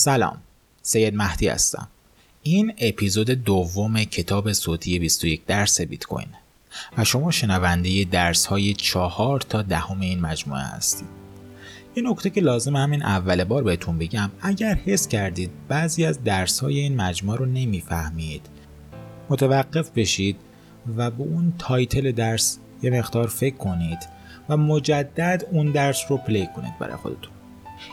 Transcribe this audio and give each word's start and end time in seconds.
سلام 0.00 0.36
سید 0.82 1.14
مهدی 1.14 1.48
هستم. 1.48 1.88
این 2.42 2.72
اپیزود 2.78 3.30
دوم 3.30 4.04
کتاب 4.04 4.52
صوتی 4.52 4.98
21 4.98 5.46
درس 5.46 5.80
بیت 5.80 6.04
کوین 6.04 6.26
و 6.98 7.04
شما 7.04 7.30
شنونده 7.30 8.04
درس 8.04 8.46
های 8.46 8.74
چهار 8.74 9.40
تا 9.40 9.62
دهم 9.62 10.00
این 10.00 10.20
مجموعه 10.20 10.62
هستید. 10.62 11.08
این 11.94 12.06
نکته 12.06 12.30
که 12.30 12.40
لازم 12.40 12.76
همین 12.76 13.02
اول 13.02 13.44
بار 13.44 13.62
بهتون 13.62 13.98
بگم 13.98 14.30
اگر 14.40 14.74
حس 14.74 15.08
کردید 15.08 15.50
بعضی 15.68 16.04
از 16.04 16.24
درس 16.24 16.60
های 16.60 16.78
این 16.78 16.96
مجموعه 16.96 17.38
رو 17.38 17.46
نمی‌فهمید 17.46 18.46
متوقف 19.30 19.90
بشید 19.90 20.36
و 20.96 21.10
به 21.10 21.22
اون 21.22 21.54
title 21.58 22.12
درس 22.12 22.58
یه 22.82 22.90
مقدار 22.90 23.26
فکر 23.26 23.56
کنید 23.56 23.98
و 24.48 24.56
مجدد 24.56 25.44
اون 25.50 25.70
درس 25.70 26.02
رو 26.08 26.16
play 26.16 26.48
کنید 26.56 26.78
برای 26.78 26.96
خودتون. 26.96 27.39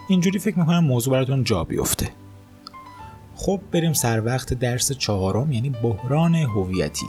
اینجوری 0.10 0.40
فکر 0.40 0.60
می‌کنم 0.60 0.84
موضوع 0.84 1.14
براتون 1.14 1.44
جا 1.44 1.64
بیفته. 1.64 2.10
خب 3.36 3.60
بریم 3.72 3.94
سر 3.94 4.26
وقت 4.26 4.54
درس 4.54 4.92
چهارم 4.92 5.52
یعنی 5.52 5.70
بحران 5.70 6.36
هویتی. 6.36 7.08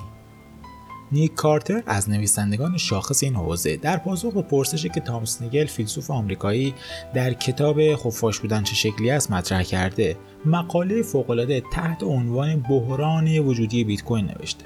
نیک 1.12 1.34
کارتر 1.34 1.82
از 1.86 2.10
نویسندگان 2.10 2.76
شاخص 2.76 3.22
این 3.22 3.34
حوزه. 3.34 3.76
در 3.76 3.96
پاسخ 3.96 4.32
به 4.32 4.42
پرسشی 4.42 4.88
که 4.88 5.00
تامس 5.00 5.42
نیگل 5.42 5.66
فیلسوف 5.66 6.10
آمریکایی 6.10 6.74
در 7.14 7.32
کتاب 7.32 7.96
خفاش 7.96 8.40
بودن 8.40 8.62
چه 8.62 8.74
شکلی 8.74 9.10
است 9.10 9.30
مطرح 9.30 9.62
کرده 9.62 10.16
مقاله 10.44 11.02
فوقالعاده 11.02 11.62
تحت 11.72 12.02
عنوان 12.02 12.56
بحران 12.60 13.38
وجودی 13.38 13.84
بیت 13.84 14.02
کوین 14.04 14.24
نوشته. 14.26 14.64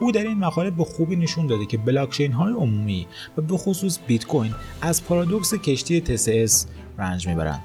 او 0.00 0.12
در 0.12 0.22
این 0.22 0.38
مقاله 0.38 0.70
به 0.70 0.84
خوبی 0.84 1.16
نشون 1.16 1.46
داده 1.46 1.66
که 1.66 1.78
بلاکچین 1.78 2.32
های 2.32 2.52
عمومی 2.52 3.06
و 3.36 3.42
به 3.42 3.56
خصوص 3.56 3.98
بیت 4.06 4.26
کوین 4.26 4.54
از 4.82 5.04
پارادوکس 5.04 5.54
کشتی 5.54 6.02
TCS 6.06 6.66
رنج 6.98 7.28
می‌برند 7.28 7.60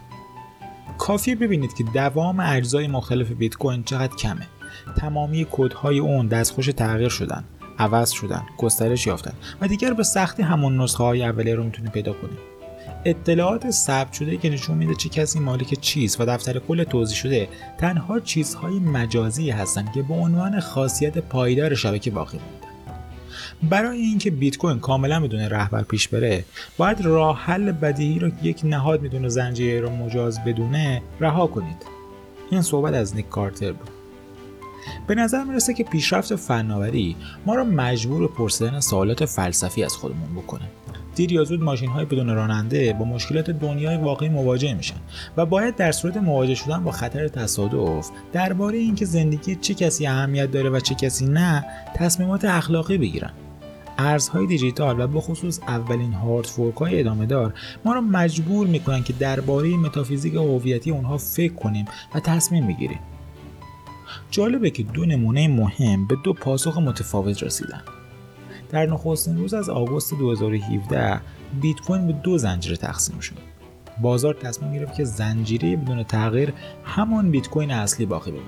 کافیه 0.98 1.36
ببینید 1.36 1.74
که 1.74 1.84
دوام 1.84 2.40
اجزای 2.40 2.88
مختلف 2.88 3.32
بیت 3.32 3.56
کوین 3.56 3.84
چقدر 3.84 4.16
کمه. 4.16 4.48
تمامی 4.98 5.48
کدهای 5.52 6.00
اون 6.00 6.28
دستخوش 6.28 6.66
تغییر 6.68 7.10
شدن 7.10 7.44
عوض 7.80 8.12
شدن 8.12 8.44
گسترش 8.58 9.08
یافتن 9.08 9.34
و 9.62 9.68
دیگر 9.68 9.94
به 9.94 10.04
سختی 10.04 10.44
همون 10.44 10.82
نسخه 10.82 11.04
های 11.04 11.24
اولیه 11.24 11.56
رو 11.56 11.64
می‌تونید 11.64 11.92
پیدا 11.92 12.14
کنید 12.14 12.56
اطلاعات 13.06 13.72
ثبت 13.72 14.14
شده 14.14 14.38
که 14.38 14.50
نشون 14.50 14.78
میده 14.78 14.96
چه 14.96 15.10
کسی 15.10 15.40
مالک 15.40 15.80
چیز 15.82 16.18
و 16.20 16.26
دفتر 16.26 16.60
کل 16.60 16.84
توضیح 16.84 17.18
شده 17.18 17.48
تنها 17.78 18.20
چیزهای 18.20 18.80
مجازی 18.80 19.50
هستند 19.50 19.92
که 19.92 20.02
به 20.02 20.14
عنوان 20.14 20.60
خاصیت 20.60 21.18
پایدار 21.18 21.76
شبکه 21.76 22.12
باقی 22.12 22.38
مونده 22.38 22.65
برای 23.64 24.00
اینکه 24.00 24.32
بیت 24.32 24.58
کوین 24.58 24.80
کاملا 24.80 25.20
بدون 25.20 25.40
رهبر 25.40 25.84
پیش 25.84 26.08
بره 26.08 26.46
باید 26.78 27.02
راه 27.02 27.40
حل 27.40 27.72
بدیهی 27.72 28.20
رو 28.20 28.32
یک 28.44 28.62
نهاد 28.64 29.02
می‌دونه 29.02 29.30
زنجیره 29.30 29.80
رو 29.80 29.90
مجاز 29.90 30.44
بدونه 30.44 31.02
رها 31.20 31.48
کنید. 31.48 31.86
این 32.52 32.62
صحبت 32.62 32.94
از 32.94 33.16
نیک 33.16 33.30
کارتر 33.30 33.72
بود. 33.72 33.90
به 35.08 35.16
نظر 35.16 35.44
می‌رسه 35.44 35.74
که 35.74 35.84
پیشرفت 35.84 36.36
فناوری 36.36 37.16
ما 37.46 37.56
را 37.56 37.64
مجبور 37.64 38.28
به 38.28 38.34
پرسیدن 38.34 38.80
سوالات 38.80 39.26
فلسفی 39.26 39.84
از 39.84 39.94
خودمون 39.94 40.36
بکنه. 40.36 40.66
دیر 41.16 41.32
یا 41.32 41.44
زود 41.44 41.62
ماشین 41.64 41.90
های 41.90 42.06
بدون 42.06 42.36
راننده 42.36 42.94
با 42.94 43.06
مشکلات 43.06 43.50
دنیای 43.50 43.98
واقعی 43.98 44.30
مواجه 44.30 44.74
میشن 44.74 44.96
و 45.38 45.46
باید 45.46 45.76
در 45.76 45.92
صورت 45.92 46.18
مواجه 46.18 46.56
شدن 46.56 46.84
با 46.84 46.92
خطر 46.92 47.28
تصادف 47.28 48.10
درباره 48.34 48.78
اینکه 48.78 49.06
زندگی 49.06 49.56
چه 49.56 49.74
کسی 49.74 50.08
اهمیت 50.08 50.52
داره 50.52 50.70
و 50.70 50.80
چه 50.80 50.96
کسی 50.96 51.26
نه 51.26 51.66
تصمیمات 51.96 52.46
اخلاقی 52.46 52.98
بگیرن. 52.98 53.32
ارزهای 53.98 54.48
دیجیتال 54.48 55.00
و 55.00 55.08
به 55.08 55.22
خصوص 55.22 55.60
اولین 55.68 56.14
هارد 56.14 56.46
فورک 56.46 56.76
های 56.76 57.00
ادامه 57.00 57.26
دار 57.26 57.54
ما 57.86 57.94
را 57.94 58.02
مجبور 58.02 58.68
می‌کنن 58.68 59.04
که 59.04 59.14
درباره 59.14 59.78
متافیزیک 59.78 60.34
هویتی 60.34 60.92
اونها 60.92 61.18
فکر 61.18 61.54
کنیم 61.54 61.86
و 62.16 62.20
تصمیم 62.20 62.68
بگیریم 62.68 63.00
جالبه 64.32 64.70
که 64.70 64.84
دو 64.84 65.06
نمونه 65.06 65.48
مهم 65.48 66.08
به 66.08 66.16
دو 66.24 66.34
پاسخ 66.34 66.78
متفاوت 66.78 67.44
رسیدن. 67.44 67.82
در 68.76 68.86
نخستین 68.86 69.38
روز 69.38 69.54
از 69.54 69.70
آگوست 69.70 70.14
2017 70.14 71.22
بیت 71.62 71.80
کوین 71.80 72.08
به 72.08 72.14
دو 72.14 72.38
زنجیره 72.38 72.78
تقسیم 72.78 73.20
شد. 73.20 73.36
بازار 74.02 74.34
تصمیم 74.34 74.74
گرفت 74.74 74.96
که 74.96 75.04
زنجیره 75.04 75.76
بدون 75.76 76.04
تغییر 76.04 76.54
همان 76.84 77.32
بیت 77.32 77.50
کوین 77.50 77.72
اصلی 77.72 78.06
باقی 78.06 78.32
بمونه. 78.32 78.46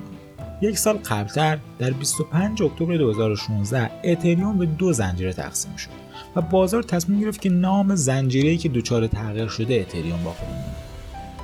یک 0.62 0.78
سال 0.78 0.98
قبلتر 0.98 1.60
در 1.80 1.92
25 1.92 2.64
اکتبر 2.64 2.98
2016 2.98 3.92
اتریوم 4.04 4.58
به 4.58 4.66
دو 4.66 4.94
زنجیره 4.94 5.34
تقسیم 5.34 5.76
شد 5.76 5.90
و 6.36 6.42
بازار 6.42 6.84
تصمیم 6.84 7.20
گرفت 7.20 7.42
که 7.42 7.50
نام 7.50 7.96
زنجیره‌ای 7.96 8.58
که 8.58 8.70
دچار 8.70 9.08
تغییر 9.08 9.48
شده 9.48 9.74
اتریوم 9.74 10.24
باقی 10.24 10.46
بمونه. 10.46 10.77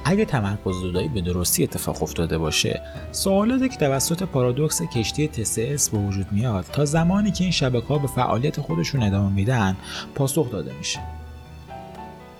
اگه 0.06 0.26
تمرکز 0.26 0.76
زدایی 0.82 1.08
به 1.08 1.22
درستی 1.22 1.64
اتفاق 1.64 2.04
افتاده 2.04 2.38
باشه 2.38 2.82
سوالاتی 3.12 3.70
که 3.70 3.78
توسط 3.78 4.24
پارادوکس 4.24 4.82
کشتی 4.82 5.30
TCS 5.34 5.90
به 5.90 5.98
وجود 5.98 6.32
میاد 6.32 6.66
تا 6.72 6.86
زمانی 6.86 7.32
که 7.32 7.44
این 7.44 7.52
شبکه 7.52 7.88
ها 7.88 7.98
به 7.98 8.08
فعالیت 8.08 8.62
خودشون 8.62 9.04
ادامه 9.04 9.34
میدن 9.34 9.78
پاسخ 10.16 10.52
داده 10.52 10.74
میشه. 10.78 11.00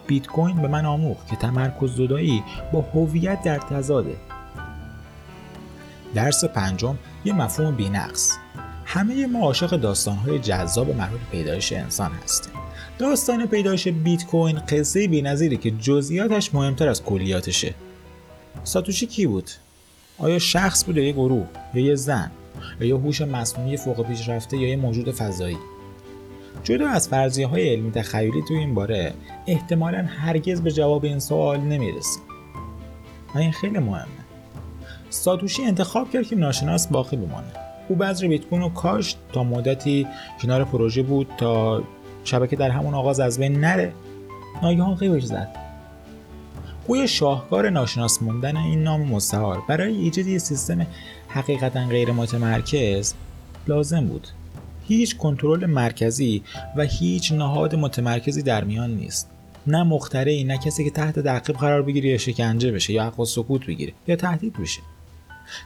بیت 0.08 0.28
کوین 0.28 0.62
به 0.62 0.68
من 0.68 0.86
آموخت 0.86 1.28
که 1.28 1.36
تمرکز 1.36 1.96
زدایی 1.96 2.44
با 2.74 2.82
هویت 2.82 3.44
در 3.44 3.58
تضاده. 3.58 4.16
درس 6.14 6.46
پنجم 6.46 6.98
یه 7.26 7.34
مفهوم 7.34 7.76
بینقص. 7.76 8.38
همه 8.86 9.28
ما 9.28 9.40
عاشق 9.40 9.78
داستانهای 9.78 10.40
جذاب 10.40 10.96
مربوط 10.96 11.22
پیدایش 11.32 11.74
انسان 11.74 12.12
هستیم. 12.24 12.63
داستان 13.00 13.46
پیدایش 13.46 13.88
بیت 13.88 14.26
کوین 14.26 14.60
قصه 14.60 15.08
بی‌نظیری 15.08 15.58
که 15.58 15.72
جزئیاتش 15.72 16.54
مهمتر 16.54 16.88
از 16.88 17.04
کلیاتشه. 17.04 17.74
ساتوشی 18.64 19.06
کی 19.06 19.28
بود؟ 19.28 19.50
آیا 20.18 20.40
شخص 20.40 20.86
بود 20.86 20.98
یا 20.98 21.12
گروه؟ 21.12 21.48
یا 21.74 21.86
یه 21.86 21.96
زن؟ 21.96 22.32
یا 22.80 22.88
یه 22.88 22.96
هوش 22.96 23.22
مصنوعی 23.22 23.78
فوق 23.78 24.08
پیشرفته 24.08 24.58
یا 24.58 24.70
یه 24.70 24.76
موجود 24.76 25.12
فضایی؟ 25.12 25.58
جدا 26.64 26.88
از 26.88 27.08
فرضیه 27.08 27.48
های 27.48 27.70
علمی 27.70 27.92
تخیلی 27.92 28.42
تو 28.48 28.54
این 28.54 28.74
باره 28.74 29.14
احتمالا 29.48 30.06
هرگز 30.18 30.62
به 30.62 30.72
جواب 30.72 31.06
این 31.06 31.20
سوال 31.20 31.60
نمی‌رسیم 31.60 32.24
و 33.36 33.38
این 33.38 33.52
خیلی 33.52 33.80
مهمه. 33.80 34.08
ساتوشی 35.10 35.64
انتخاب 35.64 36.12
کرد 36.12 36.28
که 36.28 36.36
ناشناس 36.36 36.88
باقی 36.88 37.18
بمانه. 37.18 37.52
او 37.90 37.96
بذر 37.96 38.28
بیت 38.28 38.46
کوین 38.46 38.62
رو 38.62 38.70
کاشت 38.70 39.18
تا 39.34 39.44
مدتی 39.44 40.08
کنار 40.42 40.64
پروژه 40.64 41.04
بود 41.04 41.28
تا 41.38 41.84
شبکه 42.24 42.56
در 42.56 42.70
همون 42.70 42.94
آغاز 42.94 43.20
از 43.20 43.40
بین 43.40 43.60
نره. 43.60 43.94
ناگهان 44.64 44.96
قیبش 44.96 45.24
زد. 45.24 45.48
گوی 46.88 47.08
شاهکار 47.08 47.70
ناشناس 47.70 48.22
موندن 48.22 48.58
این 48.58 48.84
نام 48.84 49.02
مستعار. 49.02 49.64
برای 49.70 49.98
ایجاد 49.98 50.28
یک 50.28 50.38
سیستم 50.38 50.88
حقیقتا 51.28 51.88
غیر 51.88 52.12
متمرکز 52.12 53.14
لازم 53.68 54.06
بود. 54.06 54.28
هیچ 54.88 55.18
کنترل 55.18 55.66
مرکزی 55.66 56.44
و 56.76 56.84
هیچ 56.84 57.32
نهاد 57.32 57.76
متمرکزی 57.76 58.42
در 58.42 58.64
میان 58.64 58.92
نیست. 58.92 59.30
نه 59.68 59.84
مخترعی 59.84 60.44
نه 60.44 60.58
کسی 60.58 60.84
که 60.84 60.90
تحت 60.90 61.20
تعقیب 61.20 61.56
قرار 61.56 61.82
بگیره 61.82 62.10
یا 62.10 62.18
شکنجه 62.18 62.72
بشه 62.72 62.94
یا 62.94 63.04
حق 63.04 63.24
سکوت 63.24 63.66
بگیره 63.66 63.94
یا 64.08 64.16
تهدید 64.16 64.54
بشه. 64.54 64.82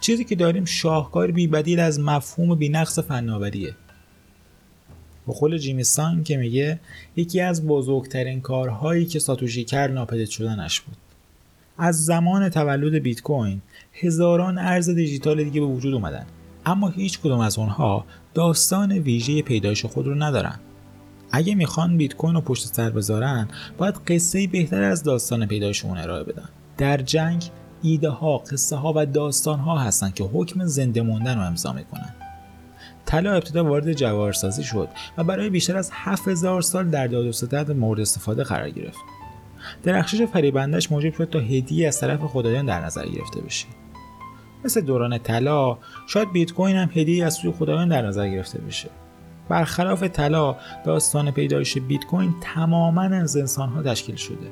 چیزی 0.01 0.23
که 0.23 0.35
داریم 0.35 0.65
شاهکار 0.65 1.31
بی 1.31 1.47
بدیل 1.47 1.79
از 1.79 1.99
مفهوم 1.99 2.55
بینقص 2.55 2.99
فناوریه. 2.99 3.75
به 5.27 5.33
قول 5.33 5.57
جیمیستان 5.57 6.23
که 6.23 6.37
میگه 6.37 6.79
یکی 7.15 7.41
از 7.41 7.67
بزرگترین 7.67 8.41
کارهایی 8.41 9.05
که 9.05 9.19
ساتوشی 9.19 9.63
کرد 9.63 9.91
ناپدید 9.91 10.29
شدنش 10.29 10.81
بود. 10.81 10.97
از 11.77 12.05
زمان 12.05 12.49
تولد 12.49 12.93
بیت 12.95 13.21
کوین 13.21 13.61
هزاران 13.93 14.57
ارز 14.57 14.89
دیجیتال 14.89 15.43
دیگه 15.43 15.61
به 15.61 15.67
وجود 15.67 15.93
اومدن. 15.93 16.25
اما 16.65 16.89
هیچ 16.89 17.19
کدوم 17.19 17.39
از 17.39 17.59
اونها 17.59 18.05
داستان 18.33 18.91
ویژه 18.91 19.41
پیدایش 19.41 19.85
خود 19.85 20.07
رو 20.07 20.15
ندارن. 20.15 20.59
اگه 21.31 21.55
می‌خوان 21.55 21.97
بیت 21.97 22.15
کوین 22.15 22.33
رو 22.33 22.41
پشت 22.41 22.65
سر 22.65 22.89
بذارن 22.89 23.47
باید 23.77 23.95
قصه 23.95 24.47
بهتر 24.47 24.83
از 24.83 25.03
داستان 25.03 25.45
پیدایش 25.45 25.85
اون 25.85 25.97
ارائه 25.97 26.23
بدن. 26.23 26.49
در 26.77 26.97
جنگ 26.97 27.43
ایده 27.83 28.09
ها 28.09 28.37
قصه 28.37 28.75
ها 28.75 28.93
و 28.95 29.05
داستان 29.05 29.59
ها 29.59 29.77
هستن 29.77 30.09
که 30.09 30.23
حکم 30.23 30.65
زنده 30.65 31.01
موندن 31.01 31.37
رو 31.37 31.43
امضا 31.43 31.73
می‌کنن. 31.73 32.13
طلا 33.07 33.33
ابتدا 33.33 33.65
وارد 33.65 33.93
جواهرسازی 33.93 34.63
شد 34.63 34.89
و 35.17 35.23
برای 35.23 35.49
بیشتر 35.49 35.77
از 35.77 35.91
7000 35.93 36.61
سال 36.61 36.89
در 36.89 37.07
داد 37.07 37.25
و 37.25 37.31
ستد 37.31 37.71
مورد 37.71 37.99
استفاده 37.99 38.43
قرار 38.43 38.69
گرفت. 38.69 38.99
درخشش 39.83 40.21
فریبندش 40.21 40.91
موجب 40.91 41.13
شد 41.13 41.29
تا 41.29 41.39
هدیه 41.39 41.87
از 41.87 41.99
طرف 41.99 42.19
خدایان 42.19 42.65
در 42.65 42.85
نظر 42.85 43.07
گرفته 43.07 43.41
بشه. 43.41 43.65
مثل 44.65 44.81
دوران 44.81 45.17
طلا 45.17 45.77
شاید 46.07 46.31
بیت 46.31 46.53
کوین 46.53 46.75
هم 46.75 46.89
هدیه 46.93 47.25
از 47.25 47.33
سوی 47.33 47.51
خدایان 47.51 47.89
در 47.89 48.01
نظر 48.01 48.27
گرفته 48.29 48.59
بشه. 48.59 48.89
برخلاف 49.49 50.03
طلا 50.03 50.55
داستان 50.85 51.31
پیدایش 51.31 51.77
بیت 51.77 52.05
کوین 52.05 52.35
تماما 52.41 53.01
از 53.01 53.37
انسان 53.37 53.69
ها 53.69 53.83
تشکیل 53.83 54.15
شده. 54.15 54.51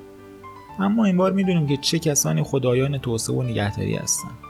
اما 0.79 1.05
این 1.05 1.17
بار 1.17 1.31
می‌دونیم 1.31 1.67
که 1.67 1.77
چه 1.77 1.99
کسانی 1.99 2.43
خدایان 2.43 2.97
توسعه 2.97 3.35
و 3.35 3.43
نگهداری 3.43 3.95
هستند. 3.95 4.44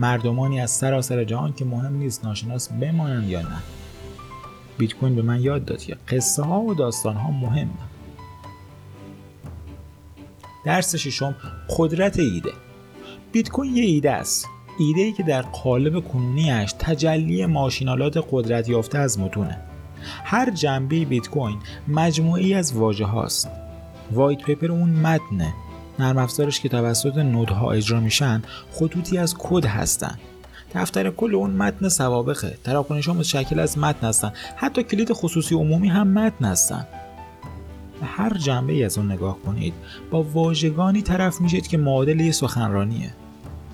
مردمانی 0.00 0.60
از 0.60 0.70
سراسر 0.70 1.24
جهان 1.24 1.52
که 1.52 1.64
مهم 1.64 1.96
نیست 1.96 2.24
ناشناس 2.24 2.68
بمانند 2.68 3.28
یا 3.28 3.42
نه. 3.42 3.62
بیت 4.78 4.94
کوین 4.94 5.14
به 5.14 5.22
من 5.22 5.40
یاد 5.40 5.64
داد 5.64 5.82
که 5.82 5.96
قصه 6.08 6.42
ها 6.42 6.60
و 6.60 6.74
داستان 6.74 7.16
ها 7.16 7.30
مهمه 7.30 7.70
درس 10.64 10.96
ششم 10.96 11.36
قدرت 11.78 12.18
ایده. 12.18 12.52
بیت 13.32 13.48
کوین 13.48 13.76
یه 13.76 13.84
ایده 13.84 14.10
است. 14.10 14.46
ایده 14.78 15.00
ای 15.00 15.12
که 15.12 15.22
در 15.22 15.42
قالب 15.42 16.00
کنونیش 16.00 16.72
تجلی 16.78 17.46
ماشین 17.46 17.96
آلات 17.96 18.26
قدرت 18.30 18.68
یافته 18.68 18.98
از 18.98 19.18
متونه. 19.18 19.58
هر 20.24 20.50
جنبه 20.50 21.04
بیت 21.04 21.28
کوین 21.28 21.58
مجموعه‌ای 21.88 22.54
از 22.54 22.72
واژه 22.72 23.04
هاست 23.04 23.50
white 24.12 24.42
paper 24.42 24.72
اون 24.72 24.90
متنه. 24.90 25.54
نرم 26.00 26.18
افزارش 26.18 26.60
که 26.60 26.68
توسط 26.68 27.16
node 27.16 27.61
ها 27.61 27.72
اجرا 27.72 28.00
میشن 28.00 28.42
خطوطی 28.72 29.18
از 29.18 29.34
کد 29.38 29.64
هستن. 29.64 30.18
دفتر 30.74 31.10
کل 31.10 31.34
اون 31.34 31.50
متن 31.50 31.88
سوابقه. 31.88 32.58
تراکنش 32.64 33.08
ها 33.08 33.14
متشکل 33.14 33.58
از 33.58 33.78
متن 33.78 34.06
هستن. 34.06 34.32
حتی 34.56 34.82
کلید 34.82 35.12
خصوصی 35.12 35.54
عمومی 35.54 35.88
هم 35.88 36.08
متن 36.08 36.44
هستن. 36.44 36.86
به 38.00 38.06
هر 38.06 38.38
جنبه 38.38 38.72
ای 38.72 38.84
از 38.84 38.98
اون 38.98 39.12
نگاه 39.12 39.38
کنید 39.38 39.74
با 40.10 40.22
واژگانی 40.22 41.02
طرف 41.02 41.40
میشید 41.40 41.66
که 41.66 41.78
معادل 41.78 42.20
یه 42.20 42.32
سخنرانیه. 42.32 43.14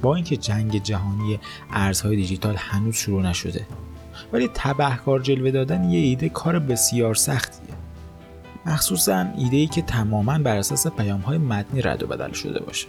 با 0.02 0.14
اینکه 0.14 0.36
جنگ 0.36 0.82
جهانی 0.82 1.38
ارزهای 1.70 2.16
دیجیتال 2.16 2.54
هنوز 2.58 2.94
شروع 2.96 3.22
نشده. 3.22 3.66
ولی 4.32 4.48
تبهکار 4.54 5.20
جلوه 5.20 5.50
دادن 5.50 5.84
یه 5.84 5.98
ایده 5.98 6.28
کار 6.28 6.58
بسیار 6.58 7.14
سختیه. 7.14 7.75
مخصوصا 8.66 9.26
ایده 9.38 9.56
ای 9.56 9.66
که 9.66 9.82
تماما 9.82 10.38
بر 10.38 10.56
اساس 10.56 10.86
پیام 10.86 11.20
های 11.20 11.38
متنی 11.38 11.82
رد 11.82 12.02
و 12.02 12.06
بدل 12.06 12.32
شده 12.32 12.60
باشه. 12.60 12.86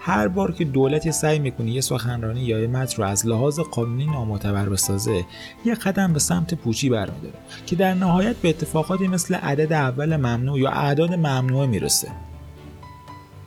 هر 0.00 0.28
بار 0.28 0.52
که 0.52 0.64
دولتی 0.64 1.12
سعی 1.12 1.38
می‌کنه 1.38 1.70
یه 1.70 1.80
سخنرانی 1.80 2.40
یا 2.40 2.60
یه 2.60 2.66
متن 2.66 3.02
رو 3.02 3.08
از 3.08 3.26
لحاظ 3.26 3.60
قانونی 3.60 4.06
نامعتبر 4.06 4.68
بسازه 4.68 5.24
یه 5.64 5.74
قدم 5.74 6.12
به 6.12 6.18
سمت 6.18 6.54
پوچی 6.54 6.88
برمیداره 6.88 7.34
که 7.66 7.76
در 7.76 7.94
نهایت 7.94 8.36
به 8.36 8.48
اتفاقاتی 8.48 9.08
مثل 9.08 9.34
عدد 9.34 9.72
اول 9.72 10.16
ممنوع 10.16 10.58
یا 10.58 10.70
اعداد 10.70 11.14
ممنوع 11.14 11.66
می‌رسه. 11.66 12.08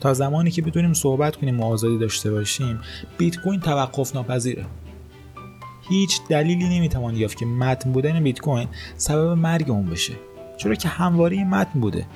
تا 0.00 0.14
زمانی 0.14 0.50
که 0.50 0.62
بتونیم 0.62 0.92
صحبت 0.92 1.36
کنیم 1.36 1.60
و 1.60 1.64
آزادی 1.64 1.98
داشته 1.98 2.30
باشیم 2.30 2.80
بیت 3.18 3.36
کوین 3.36 3.60
توقف 3.60 4.14
ناپذیره 4.14 4.66
هیچ 5.88 6.20
دلیلی 6.28 6.78
نمی‌توان 6.78 7.16
یافت 7.16 7.38
که 7.38 7.46
متن 7.46 7.92
بودن 7.92 8.22
بیت 8.22 8.40
کوین 8.40 8.68
سبب 8.96 9.28
مرگ 9.28 9.70
اون 9.70 9.86
بشه. 9.86 10.12
چرا 10.58 10.74
که 10.74 10.88
همواره 10.88 11.44
متن 11.44 11.80
بوده؟ 11.80 12.06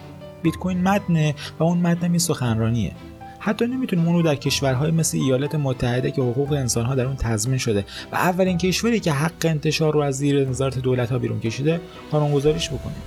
بیت 0.43 0.56
کوین 0.56 0.83
متنه 0.83 1.35
و 1.59 1.65
اون 1.65 1.79
متن 1.79 2.19
سخنرانیه. 2.19 2.93
حتی 3.39 3.67
نمی‌تونیم 3.67 4.06
اون 4.06 4.17
رو 4.17 4.23
در 4.23 4.35
کشورهای 4.35 4.91
مثل 4.91 5.19
ایالات 5.19 5.55
متحده 5.55 6.11
که 6.11 6.23
حقوق 6.23 6.53
انسانها 6.53 6.94
در 6.94 7.06
اون 7.06 7.17
تضمین 7.17 7.59
شده 7.59 7.85
و 8.12 8.17
اولین 8.17 8.59
کشوری 8.59 9.00
که 9.00 9.12
حق 9.12 9.44
انتشار 9.44 9.93
رو 9.93 10.00
از 10.00 10.17
زیر 10.17 10.49
نظارت 10.49 10.79
دولت 10.79 11.12
ها 11.12 11.19
بیرون 11.19 11.41
کشیده 11.41 11.81
قانونگذاریش 12.11 12.69
بکنیم. 12.69 13.03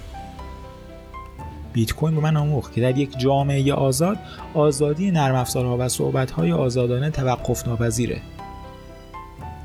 بیت 1.74 1.94
کوین 1.94 2.16
به 2.16 2.22
من 2.22 2.38
آموخت 2.38 2.74
که 2.74 2.82
در 2.82 2.98
یک 2.98 3.20
جامعه 3.20 3.74
آزاد 3.74 4.18
آزادی 4.54 5.12
نرم 5.12 5.36
افزارها 5.36 5.78
و 5.78 5.90
صحبت‌های 5.90 6.52
آزادانه 6.52 7.10
توقف 7.10 7.68
ناپذیره. 7.68 8.22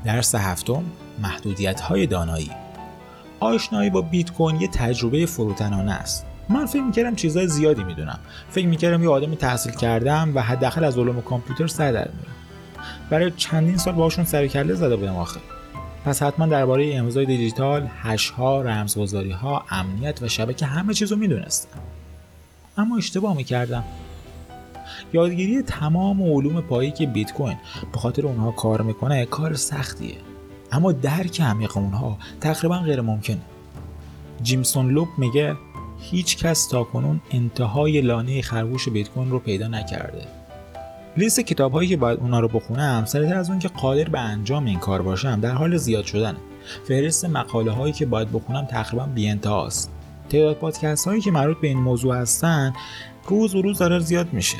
درس 0.05 0.35
هفتم 0.35 0.83
محدودیت 1.21 1.81
های 1.81 2.07
دانایی. 2.07 2.51
آشنایی 3.41 3.89
با 3.89 4.01
بیت 4.01 4.31
کوین 4.31 4.61
یه 4.61 4.67
تجربه 4.67 5.25
فروتنانه 5.25 5.91
است. 5.91 6.25
من 6.49 6.65
فکر 6.65 6.81
می‌کردم 6.81 7.15
چیزهای 7.15 7.47
زیادی 7.47 7.83
می‌دونم. 7.83 8.19
فکر 8.49 8.67
می‌کردم 8.67 9.03
یه 9.03 9.09
آدمی 9.09 9.35
تحصیل 9.35 9.71
کردم 9.73 10.31
و 10.35 10.41
حداقل 10.41 10.83
از 10.83 10.97
علوم 10.97 11.21
کامپیوتر 11.21 11.67
سر 11.67 11.91
در 11.91 12.07
میرم. 12.07 12.35
برای 13.09 13.31
چندین 13.31 13.77
سال 13.77 13.93
باشون 13.93 14.25
سر 14.25 14.47
کله 14.47 14.73
زده 14.73 14.95
بودم 14.95 15.15
آخه. 15.15 15.39
پس 16.05 16.23
حتما 16.23 16.45
درباره 16.45 16.95
امضای 16.95 17.25
دیجیتال، 17.25 17.87
hash 18.01 18.29
ها، 18.29 18.61
رمزگذاری 18.61 19.31
ها، 19.31 19.65
امنیت 19.69 20.21
و 20.21 20.27
شبکه 20.27 20.65
همه 20.65 20.93
چیزو 20.93 21.15
می‌دونستم. 21.15 21.79
اما 22.77 22.97
اشتباه 22.97 23.35
می‌کردم 23.35 23.83
یادگیری 25.13 25.61
تمام 25.61 26.23
علوم 26.23 26.61
پایه‌ای 26.61 26.91
که 26.91 27.05
بیت 27.05 27.33
کوین 27.33 27.57
به 27.93 27.99
خاطر 27.99 28.25
اونها 28.25 28.51
کار 28.51 28.81
می‌کنه 28.81 29.25
کار 29.25 29.55
سختیه 29.55 30.15
اما 30.71 30.91
درک 30.91 31.41
عمیق 31.41 31.77
اونها 31.77 32.17
تقریبا 32.41 32.77
غیر 32.77 33.01
ممکنه 33.01 33.41
جیمسون 34.43 34.89
لوپ 34.89 35.07
میگه 35.17 35.55
هیچ 35.99 36.37
کس 36.37 36.67
تا 36.67 36.83
کنون 36.83 37.21
انتهای 37.31 38.01
لانه 38.01 38.41
خرگوش 38.41 38.89
بیت 38.89 39.09
کوین 39.09 39.31
رو 39.31 39.39
پیدا 39.39 39.67
نکرده. 39.67 40.25
لیست 41.17 41.39
کتاب 41.39 41.71
هایی 41.71 41.89
که 41.89 41.97
باید 41.97 42.19
اونا 42.19 42.39
رو 42.39 42.47
بخونم 42.47 43.05
سریعتر 43.05 43.35
از 43.35 43.49
اون 43.49 43.59
که 43.59 43.67
قادر 43.67 44.09
به 44.09 44.19
انجام 44.19 44.65
این 44.65 44.79
کار 44.79 45.01
باشم 45.01 45.39
در 45.39 45.51
حال 45.51 45.77
زیاد 45.77 46.05
شدن 46.05 46.35
فهرست 46.87 47.25
مقاله 47.25 47.71
هایی 47.71 47.93
که 47.93 48.05
باید 48.05 48.31
بخونم 48.31 48.65
تقریبا 48.65 49.05
بی 49.05 49.27
انتهاست 49.27 49.91
تعداد 50.29 50.55
پادکست 50.55 51.07
هایی 51.07 51.21
که 51.21 51.31
مربوط 51.31 51.57
به 51.57 51.67
این 51.67 51.77
موضوع 51.77 52.15
هستن 52.15 52.73
روز 53.27 53.55
و 53.55 53.61
روز 53.61 53.77
داره 53.77 53.99
زیاد 53.99 54.33
میشه. 54.33 54.57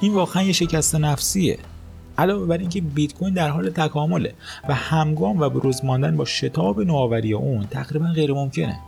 این 0.00 0.14
واقعا 0.14 0.42
یه 0.42 0.52
شکست 0.52 0.94
نفسیه. 0.94 1.58
علاوه 2.20 2.46
بر 2.46 2.58
اینکه 2.58 2.80
بیت 2.80 3.14
کوین 3.14 3.34
در 3.34 3.48
حال 3.48 3.70
تکامله 3.70 4.34
و 4.68 4.74
همگام 4.74 5.40
و 5.40 5.48
بروز 5.48 5.84
ماندن 5.84 6.16
با 6.16 6.24
شتاب 6.24 6.80
نوآوری 6.80 7.32
اون 7.32 7.66
تقریبا 7.66 8.06
غیر 8.06 8.32
ممکنه 8.32 8.78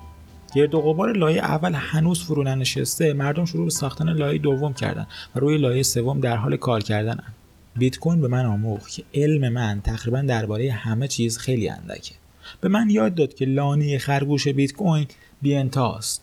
گرد 0.54 0.74
و 0.74 0.80
غبار 0.80 1.12
لایه 1.12 1.42
اول 1.42 1.74
هنوز 1.74 2.22
فرو 2.22 2.42
ننشسته 2.42 3.12
مردم 3.12 3.44
شروع 3.44 3.64
به 3.64 3.70
ساختن 3.70 4.12
لایه 4.12 4.38
دوم 4.38 4.74
کردن 4.74 5.06
و 5.36 5.40
روی 5.40 5.58
لایه 5.58 5.82
سوم 5.82 6.20
در 6.20 6.36
حال 6.36 6.56
کار 6.56 6.82
کردنن. 6.82 7.32
بیت 7.76 7.98
کوین 7.98 8.20
به 8.20 8.28
من 8.28 8.46
آموخت 8.46 8.92
که 8.92 9.02
علم 9.14 9.48
من 9.48 9.80
تقریبا 9.80 10.20
درباره 10.20 10.72
همه 10.72 11.08
چیز 11.08 11.38
خیلی 11.38 11.68
اندکه. 11.68 12.14
به 12.60 12.68
من 12.68 12.90
یاد 12.90 13.14
داد 13.14 13.34
که 13.34 13.44
لانه 13.44 13.98
خرگوش 13.98 14.48
بیت 14.48 14.72
کوین 14.72 15.06
بیانتهاست. 15.42 16.22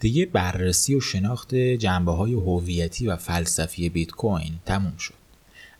دیگه 0.00 0.26
بررسی 0.26 0.94
و 0.94 1.00
شناخت 1.00 1.54
جنبه 1.54 2.12
های 2.12 2.34
هویتی 2.34 3.06
و 3.06 3.16
فلسفی 3.16 3.88
بیت 3.88 4.10
کوین 4.10 4.52
تموم 4.66 4.96
شد. 4.98 5.21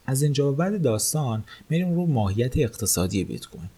از 0.07 0.23
اینجا 0.23 0.51
به 0.51 0.57
بعد 0.57 0.83
داستان 0.83 1.45
میریم 1.69 1.95
رو 1.95 2.07
ماهیت 2.07 2.59
اقتصادی 2.59 3.25
بیت 3.25 3.47
کوین 3.47 3.71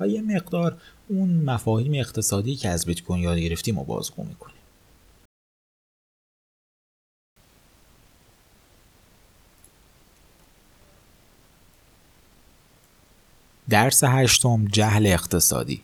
و 0.00 0.08
یه 0.08 0.22
مقدار 0.22 0.76
اون 1.08 1.30
مفاهیم 1.30 1.92
اقتصادی 1.94 2.56
که 2.56 2.68
از 2.68 2.86
بیت 2.86 3.02
کوین 3.02 3.22
یاد 3.22 3.38
گرفتیم 3.38 3.78
و 3.78 3.84
بازگو 3.84 4.24
می‌کنیم. 4.24 4.56
درس 13.68 14.04
هشتم 14.04 14.64
جهل 14.64 15.06
اقتصادی. 15.06 15.82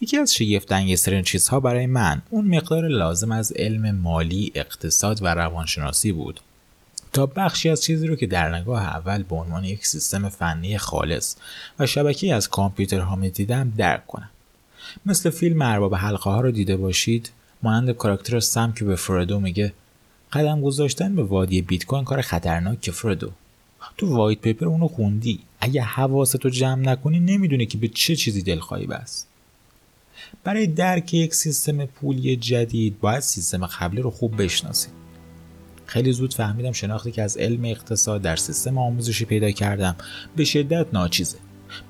یکی 0.00 0.16
از 0.16 0.34
شگفتانگیزترین 0.34 1.22
چیزها 1.22 1.60
برای 1.60 1.86
من 1.86 2.22
اون 2.30 2.56
مقدار 2.56 2.88
لازم 2.88 3.32
از 3.32 3.52
علم 3.52 3.90
مالی، 3.96 4.52
اقتصاد 4.54 5.22
و 5.22 5.26
روانشناسی 5.26 6.12
بود. 6.12 6.40
تا 7.12 7.26
بخشی 7.26 7.68
از 7.68 7.82
چیزی 7.82 8.06
رو 8.06 8.16
که 8.16 8.26
در 8.26 8.54
نگاه 8.56 8.82
اول 8.82 9.22
به 9.22 9.36
عنوان 9.36 9.64
یک 9.64 9.86
سیستم 9.86 10.28
فنی 10.28 10.78
خالص 10.78 11.36
و 11.78 11.86
شبکه 11.86 12.34
از 12.34 12.48
کامپیوترها 12.48 13.16
می 13.16 13.30
دیدم 13.30 13.72
درک 13.76 14.06
کنم. 14.06 14.30
مثل 15.06 15.30
فیلم 15.30 15.62
ارباب 15.62 15.94
حلقه 15.94 16.30
ها 16.30 16.40
رو 16.40 16.50
دیده 16.50 16.76
باشید 16.76 17.30
مانند 17.62 17.90
کاراکتر 17.90 18.40
سم 18.40 18.72
که 18.72 18.84
به 18.84 18.96
فردو 18.96 19.40
میگه 19.40 19.72
قدم 20.32 20.60
گذاشتن 20.60 21.16
به 21.16 21.22
وادی 21.22 21.62
بیت 21.62 21.84
کوین 21.84 22.04
کار 22.04 22.20
خطرناک 22.20 22.90
فردو 22.90 23.30
تو 23.96 24.16
وایت 24.16 24.38
پیپر 24.38 24.66
اونو 24.66 24.88
خوندی. 24.88 25.40
اگه 25.60 25.82
حواستو 25.82 26.48
جمع 26.48 26.82
نکنی 26.82 27.20
نمی‌دونی 27.20 27.66
که 27.66 27.78
به 27.78 27.88
چه 27.88 28.16
چیزی 28.16 28.42
دلخواهی 28.42 28.86
بست 28.86 29.28
برای 30.44 30.66
درک 30.66 31.14
یک 31.14 31.34
سیستم 31.34 31.86
پولی 31.86 32.36
جدید 32.36 33.00
باید 33.00 33.20
سیستم 33.20 33.66
قبلی 33.66 34.02
رو 34.02 34.10
خوب 34.10 34.42
بشناسید. 34.42 34.99
خیلی 35.90 36.12
زود 36.12 36.34
فهمیدم 36.34 36.72
شناختی 36.72 37.10
که 37.10 37.22
از 37.22 37.36
علم 37.36 37.64
اقتصاد 37.64 38.22
در 38.22 38.36
سیستم 38.36 38.78
آموزشی 38.78 39.24
پیدا 39.24 39.50
کردم. 39.50 39.96
به 40.36 40.44
شدت 40.44 40.86
ناچیزه. 40.92 41.38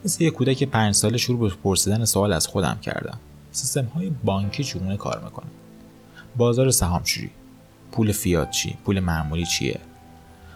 مثل 0.04 0.25
یک 0.25 0.33
کودک 0.33 0.64
پنج 0.64 0.95
ساله 0.95 1.16
شروع 1.16 1.40
به 1.40 1.54
پرسیدن 1.64 2.04
سوال 2.04 2.33
از 2.33 2.47
خودم 2.47 2.78
کردم. 2.83 3.19
سیستم 3.52 3.85
های 3.85 4.11
بانکی 4.25 4.64
چگونه 4.64 4.97
کار 4.97 5.21
می‌کنه. 5.25 5.47
بازار 6.37 6.71
سهامشویی 6.71 7.30
پول 7.92 8.12
فیات 8.12 8.50
چی؟ 8.50 8.76
پول 8.85 9.00
معمولی 9.00 9.47
چیه؟ 9.47 9.80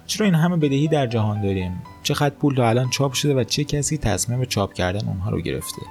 چرا 0.06 0.24
این 0.24 0.34
همه 0.34 0.56
بدهی 0.56 0.88
در 0.88 1.06
جهان 1.06 1.42
داریم؟ 1.42 1.82
چقدر 2.02 2.34
پول 2.34 2.54
تا 2.54 2.68
الان 2.68 2.90
چاپ 2.90 3.12
شده 3.12 3.34
و 3.34 3.44
چه 3.44 3.64
کسی 3.64 3.98
تصمیم 3.98 4.44
چاپ 4.44 4.72
کردن 4.72 5.08
اونها 5.08 5.30
رو 5.30 5.40
گرفته؟ 5.40 5.82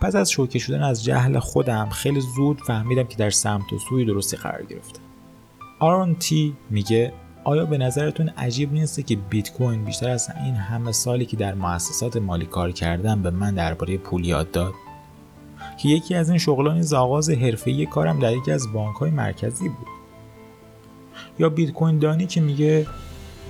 پس 0.00 0.14
از 0.14 0.30
شوکه 0.30 0.58
شدن 0.58 0.82
از 0.82 1.04
جهل 1.04 1.38
خودم 1.38 1.88
خیلی 1.88 2.20
زود 2.20 2.60
فهمیدم 2.66 3.04
که 3.04 3.16
در 3.16 3.30
سمت 3.30 3.72
و 3.72 3.78
سوی 3.78 4.04
درستی 4.04 4.36
قرار 4.36 4.62
گرفتم 4.62 5.03
آرون 5.84 6.14
تی 6.14 6.56
میگه 6.70 7.12
آیا 7.44 7.64
به 7.64 7.78
نظرتون 7.78 8.28
عجیب 8.28 8.72
نیست 8.72 9.06
که 9.06 9.16
بیت 9.16 9.52
کوین 9.52 9.84
بیشتر 9.84 10.10
از 10.10 10.30
این 10.44 10.54
همه 10.54 10.92
سالی 10.92 11.26
که 11.26 11.36
در 11.36 11.54
مؤسسات 11.54 12.16
مالی 12.16 12.46
کار 12.46 12.72
کردم 12.72 13.22
به 13.22 13.30
من 13.30 13.54
درباره 13.54 13.96
پول 13.96 14.24
یاد 14.24 14.50
داد؟ 14.50 14.72
که 15.78 15.88
یکی 15.88 16.14
از 16.14 16.28
این 16.28 16.38
شغلان 16.38 16.78
از 16.78 16.92
آغاز 16.92 17.30
حرفه‌ای 17.30 17.86
کارم 17.86 18.18
در 18.18 18.36
یکی 18.36 18.52
از 18.52 18.72
بانک‌های 18.72 19.10
مرکزی 19.10 19.68
بود. 19.68 19.86
یا 21.38 21.48
بیت 21.48 21.70
کوین 21.70 21.98
دانی 21.98 22.26
که 22.26 22.40
میگه 22.40 22.86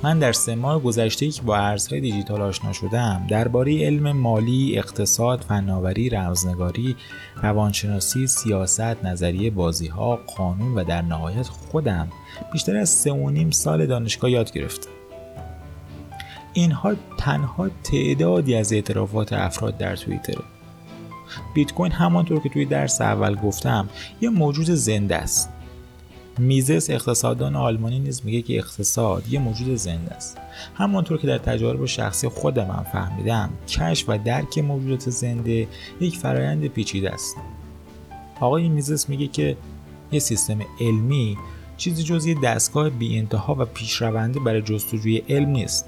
من 0.04 0.18
در 0.18 0.32
سه 0.32 0.54
ماه 0.54 0.82
گذشته 0.82 1.30
که 1.30 1.42
با 1.42 1.56
ارزهای 1.56 2.00
دیجیتال 2.00 2.42
آشنا 2.42 2.72
شدم 2.72 3.26
درباره 3.28 3.86
علم 3.86 4.12
مالی، 4.12 4.78
اقتصاد، 4.78 5.40
فناوری، 5.40 6.10
رمزنگاری، 6.10 6.96
روانشناسی، 7.42 8.26
سیاست، 8.26 9.04
نظریه 9.04 9.50
بازیها، 9.50 10.16
قانون 10.36 10.74
و 10.74 10.84
در 10.84 11.02
نهایت 11.02 11.48
خودم 11.48 12.08
بیشتر 12.52 12.76
از 12.76 12.88
سه 12.88 13.12
و 13.12 13.30
نیم 13.30 13.50
سال 13.50 13.86
دانشگاه 13.86 14.30
یاد 14.30 14.52
گرفتم. 14.52 14.90
اینها 16.52 16.94
تنها 17.18 17.68
تعدادی 17.84 18.54
از 18.54 18.72
اعترافات 18.72 19.32
افراد 19.32 19.78
در 19.78 19.96
توییتره 19.96 20.44
بیت 21.54 21.72
کوین 21.72 21.92
همانطور 21.92 22.40
که 22.40 22.48
توی 22.48 22.64
درس 22.64 23.00
اول 23.00 23.34
گفتم 23.34 23.88
یه 24.20 24.28
موجود 24.30 24.70
زنده 24.70 25.16
است 25.16 25.53
میزس 26.38 26.90
اقتصاددان 26.90 27.56
آلمانی 27.56 27.98
نیز 27.98 28.22
میگه 28.24 28.42
که 28.42 28.56
اقتصاد 28.58 29.28
یه 29.28 29.38
موجود 29.38 29.76
زنده 29.76 30.12
است. 30.12 30.38
همانطور 30.74 31.18
که 31.18 31.26
در 31.26 31.38
تجارب 31.38 31.86
شخصی 31.86 32.28
خودم 32.28 32.66
هم 32.66 32.86
فهمیدم 32.92 33.50
کشف 33.68 34.08
و 34.08 34.18
درک 34.18 34.58
موجودات 34.58 35.10
زنده 35.10 35.68
یک 36.00 36.16
فرایند 36.16 36.66
پیچیده 36.66 37.10
است. 37.10 37.36
آقای 38.40 38.68
میزس 38.68 39.08
میگه 39.08 39.26
که 39.26 39.56
یه 40.12 40.18
سیستم 40.18 40.58
علمی 40.80 41.38
چیزی 41.76 42.02
جز 42.02 42.26
یه 42.26 42.40
دستگاه 42.40 42.90
بی 42.90 43.18
انتها 43.18 43.54
و 43.58 43.64
پیشرونده 43.64 44.40
برای 44.40 44.62
جستجوی 44.62 45.22
علم 45.28 45.48
نیست. 45.48 45.86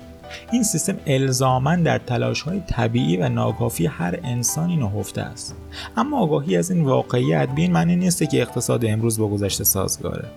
این 0.52 0.62
سیستم 0.62 0.96
الزاما 1.06 1.76
در 1.76 1.98
تلاش 1.98 2.42
های 2.42 2.60
طبیعی 2.60 3.16
و 3.16 3.28
ناکافی 3.28 3.86
هر 3.86 4.18
انسانی 4.24 4.76
نهفته 4.76 5.20
است. 5.20 5.56
اما 5.96 6.20
آگاهی 6.20 6.56
از 6.56 6.70
این 6.70 6.84
واقعیت 6.84 7.48
به 7.48 7.62
این 7.62 7.72
معنی 7.72 7.96
نیست 7.96 8.30
که 8.30 8.42
اقتصاد 8.42 8.84
امروز 8.84 9.18
با 9.18 9.28
گذشته 9.28 9.64
سازگاره. 9.64 10.28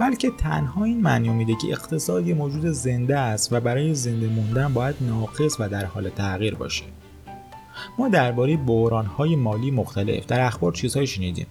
بلکه 0.00 0.30
تنها 0.30 0.84
این 0.84 1.00
معنی 1.00 1.28
میده 1.28 1.52
که 1.62 1.68
اقتصاد 1.68 2.26
یه 2.26 2.34
موجود 2.34 2.66
زنده 2.66 3.18
است 3.18 3.52
و 3.52 3.60
برای 3.60 3.94
زنده 3.94 4.26
موندن 4.26 4.74
باید 4.74 4.94
ناقص 5.00 5.56
و 5.60 5.68
در 5.68 5.84
حال 5.84 6.08
تغییر 6.08 6.54
باشه. 6.54 6.84
ما 7.98 8.08
درباره 8.08 8.58
های 9.16 9.36
مالی 9.36 9.70
مختلف 9.70 10.26
در 10.26 10.40
اخبار 10.46 10.72
چیزهایی 10.72 11.06
شنیدیم. 11.06 11.46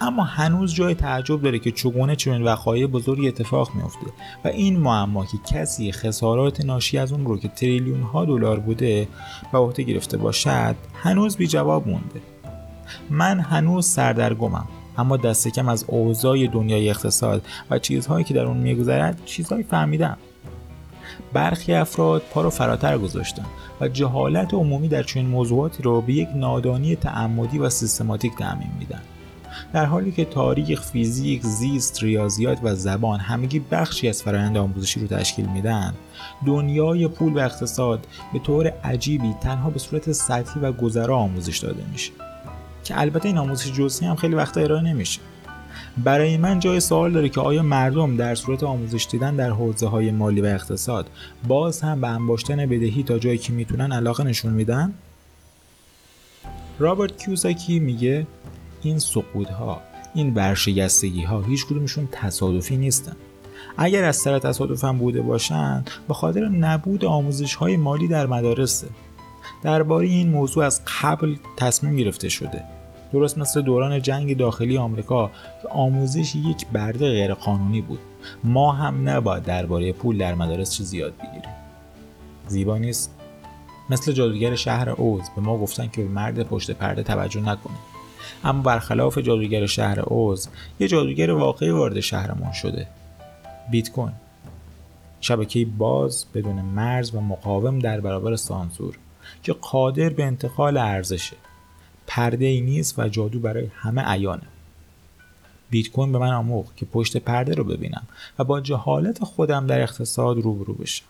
اما 0.00 0.24
هنوز 0.24 0.74
جای 0.74 0.94
تعجب 0.94 1.42
داره 1.42 1.58
که 1.58 1.70
چگونه 1.70 2.16
چنین 2.16 2.42
وقایع 2.42 2.86
بزرگی 2.86 3.28
اتفاق 3.28 3.74
میافته 3.74 4.06
و 4.44 4.48
این 4.48 4.76
معما 4.76 5.24
که 5.24 5.38
کسی 5.46 5.92
خسارات 5.92 6.64
ناشی 6.64 6.98
از 6.98 7.12
اون 7.12 7.24
رو 7.24 7.38
که 7.38 7.48
تریلیون 7.48 8.02
ها 8.02 8.24
دلار 8.24 8.60
بوده 8.60 9.08
به 9.52 9.58
عهده 9.58 9.82
گرفته 9.82 10.16
باشد 10.16 10.76
هنوز 10.94 11.36
بی 11.36 11.46
جواب 11.46 11.88
مونده. 11.88 12.20
من 13.10 13.40
هنوز 13.40 13.86
سردرگمم 13.86 14.68
اما 14.98 15.16
دست 15.16 15.48
کم 15.48 15.68
از 15.68 15.84
اوضاع 15.88 16.46
دنیای 16.46 16.90
اقتصاد 16.90 17.42
و 17.70 17.78
چیزهایی 17.78 18.24
که 18.24 18.34
در 18.34 18.44
اون 18.44 18.56
میگذرد 18.56 19.24
چیزهایی 19.24 19.62
فهمیدم. 19.62 20.16
برخی 21.32 21.74
افراد 21.74 22.22
پا 22.30 22.42
رو 22.42 22.50
فراتر 22.50 22.98
گذاشتن 22.98 23.44
و 23.80 23.88
جهالت 23.88 24.54
عمومی 24.54 24.88
در 24.88 25.02
چنین 25.02 25.26
موضوعاتی 25.26 25.82
رو 25.82 26.00
به 26.00 26.12
یک 26.12 26.28
نادانی 26.34 26.96
تعمدی 26.96 27.58
و 27.58 27.68
سیستماتیک 27.68 28.36
تعمین 28.36 28.70
میدن. 28.78 29.00
در 29.72 29.84
حالی 29.84 30.12
که 30.12 30.24
تاریخ، 30.24 30.82
فیزیک، 30.82 31.42
زیست، 31.42 32.02
ریاضیات 32.02 32.58
و 32.62 32.74
زبان 32.74 33.20
همگی 33.20 33.58
بخشی 33.58 34.08
از 34.08 34.22
فرآیند 34.22 34.56
آموزشی 34.56 35.00
رو 35.00 35.06
تشکیل 35.06 35.46
میدن 35.46 35.94
دنیای 36.46 37.08
پول 37.08 37.32
و 37.32 37.38
اقتصاد 37.38 38.06
به 38.32 38.38
طور 38.38 38.66
عجیبی 38.84 39.34
تنها 39.40 39.70
به 39.70 39.78
صورت 39.78 40.12
سطحی 40.12 40.60
و 40.60 40.72
گذرا 40.72 41.16
آموزش 41.16 41.58
داده 41.58 41.84
میشه 41.92 42.12
که 42.84 43.00
البته 43.00 43.26
این 43.26 43.38
آموزش 43.38 43.72
جزئی 43.72 44.08
هم 44.08 44.16
خیلی 44.16 44.34
وقتا 44.34 44.60
ارائه 44.60 44.82
نمیشه 44.82 45.20
برای 46.04 46.36
من 46.36 46.60
جای 46.60 46.80
سوال 46.80 47.12
داره 47.12 47.28
که 47.28 47.40
آیا 47.40 47.62
مردم 47.62 48.16
در 48.16 48.34
صورت 48.34 48.62
آموزش 48.62 49.06
دیدن 49.10 49.36
در 49.36 49.50
حوزه 49.50 49.86
های 49.86 50.10
مالی 50.10 50.40
و 50.40 50.44
اقتصاد 50.44 51.06
باز 51.48 51.80
هم 51.80 52.00
به 52.00 52.08
انباشتن 52.08 52.56
بدهی 52.56 53.02
تا 53.02 53.18
جایی 53.18 53.38
که 53.38 53.52
می‌تونن 53.52 53.92
علاقه 53.92 54.24
نشون 54.24 54.52
میدن؟ 54.52 54.92
رابرت 56.78 57.24
کیوساکی 57.24 57.78
میگه 57.78 58.26
این 58.82 58.98
سقوط 58.98 59.48
ها 59.48 59.80
این 60.14 60.34
برشگستگی 60.34 61.22
ها 61.22 61.40
هیچ 61.40 61.66
کدومشون 61.66 62.08
تصادفی 62.12 62.76
نیستن. 62.76 63.16
اگر 63.76 64.04
از 64.04 64.16
سر 64.16 64.38
تصادف 64.38 64.84
هم 64.84 64.98
بوده 64.98 65.22
باشند 65.22 65.90
به 66.08 66.14
خاطر 66.14 66.48
نبود 66.48 67.04
آموزش 67.04 67.54
های 67.54 67.76
مالی 67.76 68.08
در 68.08 68.26
مدارسه. 68.26 68.86
درباره 69.62 70.06
این 70.06 70.28
موضوع 70.28 70.64
از 70.64 70.82
قبل 71.02 71.36
تصمیم 71.56 71.96
گرفته 71.96 72.28
شده. 72.28 72.64
درست 73.12 73.38
مثل 73.38 73.62
دوران 73.62 74.02
جنگ 74.02 74.36
داخلی 74.36 74.78
آمریکا 74.78 75.30
که 75.62 75.68
آموزش 75.68 76.36
یک 76.36 76.66
برده 76.66 77.10
غیرقانونی 77.10 77.80
بود. 77.80 78.00
ما 78.44 78.72
هم 78.72 79.08
نباید 79.08 79.44
درباره 79.44 79.92
پول 79.92 80.18
در 80.18 80.34
مدارس 80.34 80.70
چیزی 80.70 80.90
زیاد 80.90 81.12
بگیریم. 81.16 81.54
زیبا 82.48 82.78
نیست؟ 82.78 83.14
مثل 83.90 84.12
جادوگر 84.12 84.54
شهر 84.54 84.90
اوز 84.90 85.22
به 85.36 85.42
ما 85.42 85.58
گفتن 85.58 85.88
که 85.88 86.02
به 86.02 86.08
مرد 86.08 86.42
پشت 86.42 86.70
پرده 86.70 87.02
توجه 87.02 87.40
نکنیم 87.40 87.78
اما 88.44 88.62
برخلاف 88.62 89.18
جادوگر 89.18 89.66
شهر 89.66 90.00
اوز 90.00 90.48
یه 90.80 90.88
جادوگر 90.88 91.30
واقعی 91.30 91.70
وارد 91.70 92.00
شهرمان 92.00 92.52
شده. 92.52 92.86
بیت 93.70 93.90
کوین. 93.90 94.12
شبکه 95.20 95.64
باز 95.64 96.26
بدون 96.34 96.62
مرز 96.62 97.14
و 97.14 97.20
مقاوم 97.20 97.78
در 97.78 98.00
برابر 98.00 98.36
سانسور 98.36 98.98
که 99.42 99.52
قادر 99.52 100.08
به 100.08 100.24
انتقال 100.24 100.76
ارزشه. 100.76 101.36
پرده 102.06 102.46
ای 102.46 102.60
نیست 102.60 102.98
و 102.98 103.08
جادو 103.08 103.38
برای 103.38 103.68
همه 103.74 104.02
عیانه. 104.02 104.46
بیت 105.70 105.90
کوین 105.90 106.12
به 106.12 106.18
من 106.18 106.32
آموخت 106.32 106.76
که 106.76 106.86
پشت 106.86 107.16
پرده 107.16 107.54
رو 107.54 107.64
ببینم 107.64 108.06
و 108.38 108.44
با 108.44 108.60
جهالت 108.60 109.24
خودم 109.24 109.66
در 109.66 109.80
اقتصاد 109.80 110.38
روبرو 110.38 110.74
بشم. 110.74 111.04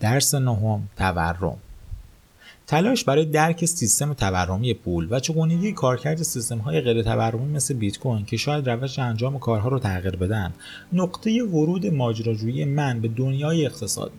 درس 0.00 0.34
نهم 0.34 0.88
تورم. 0.96 1.58
تلاش 2.70 3.04
برای 3.04 3.24
درک 3.24 3.64
سیستم 3.64 4.14
تورمی 4.14 4.74
پول 4.74 5.06
و 5.10 5.20
چگونگی 5.20 5.72
کارکرد 5.72 6.22
سیستم 6.22 6.58
های 6.58 6.80
غیر 6.80 7.02
تورمی 7.02 7.52
مثل 7.52 7.74
بیت 7.74 7.98
کوین 7.98 8.24
که 8.24 8.36
شاید 8.36 8.68
روش 8.68 8.98
انجام 8.98 9.38
کارها 9.38 9.68
رو 9.68 9.78
تغییر 9.78 10.16
بدن 10.16 10.52
نقطه 10.92 11.42
ورود 11.42 11.86
ماجراجویی 11.86 12.64
من 12.64 13.00
به 13.00 13.08
دنیای 13.08 13.66
اقتصاد. 13.66 14.12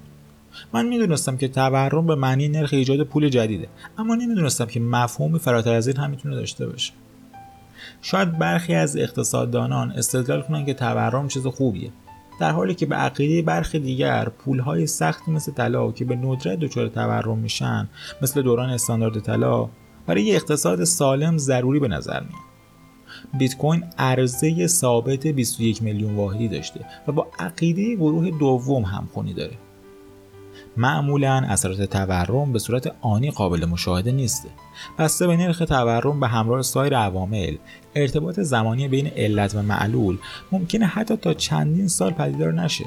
من 0.74 0.86
می‌دونستم 0.86 1.38
که 1.38 1.48
تورم 1.48 2.08
به 2.08 2.16
معنی 2.16 2.48
نرخ 2.48 2.74
ایجاد 2.74 3.04
پول 3.04 3.30
جدیده 3.30 3.68
اما 3.98 4.16
نمی‌دونستم 4.16 4.66
که 4.66 4.80
مفهومی 4.80 5.40
فراتر 5.40 5.74
از 5.74 5.88
این 5.88 5.98
هم 5.98 6.10
می‌تونه 6.10 6.36
داشته 6.36 6.68
باشه. 6.68 6.94
شاید 8.02 8.38
برخی 8.40 8.74
از 8.74 8.98
اقتصاددانان 8.98 9.92
استدلال 9.92 10.42
کنند 10.42 10.66
که 10.66 10.74
تورم 10.74 11.28
چیز 11.28 11.48
خوبیه. 11.48 11.92
در 12.40 12.52
حالی 12.52 12.76
که 12.76 12.86
به 12.86 12.96
عقیده 12.96 13.42
برخی 13.42 13.80
دیگر 13.80 14.30
پولهای 14.30 14.88
سختی 14.88 15.32
مثل 15.32 15.52
طلا 15.52 15.92
که 15.92 16.06
به 16.06 16.16
ندرت 16.16 16.60
دچار 16.60 16.88
تورم 16.88 17.38
میشن 17.38 17.90
مثل 18.22 18.42
دوران 18.42 18.70
استاندارد 18.70 19.20
طلا 19.20 19.70
برای 20.08 20.36
اقتصاد 20.36 20.84
سالم 20.84 21.38
ضروری 21.38 21.80
به 21.80 21.88
نظر 21.88 22.20
میاد. 22.20 22.52
بیت 23.40 23.58
کوین 23.58 23.84
عرضه 23.98 24.68
ثابت 24.68 25.28
21 25.28 25.84
میلیون 25.84 26.16
واحدی 26.16 26.48
داشته 26.48 26.86
و 27.08 27.12
با 27.12 27.28
عقیده 27.40 27.96
گروه 27.96 28.30
دوم 28.40 28.84
همخونی 28.84 29.34
داره. 29.34 29.58
معمولا 30.78 31.34
اثرات 31.34 31.82
تورم 31.82 32.54
به 32.54 32.60
صورت 32.60 32.96
آنی 33.02 33.32
قابل 33.32 33.66
مشاهده 33.66 34.12
نیسته 34.12 34.50
بسته 35.00 35.28
به 35.28 35.38
نرخ 35.38 35.60
تورم 35.60 36.20
به 36.20 36.28
همراه 36.28 36.62
سایر 36.62 36.98
عوامل 36.98 37.56
ارتباط 37.96 38.40
زمانی 38.40 38.88
بین 38.88 39.08
علت 39.08 39.56
و 39.56 39.62
معلول 39.62 40.18
ممکنه 40.52 40.86
حتی 40.86 41.16
تا 41.16 41.34
چندین 41.34 41.88
سال 41.88 42.12
پدیدار 42.12 42.54
نشه. 42.54 42.86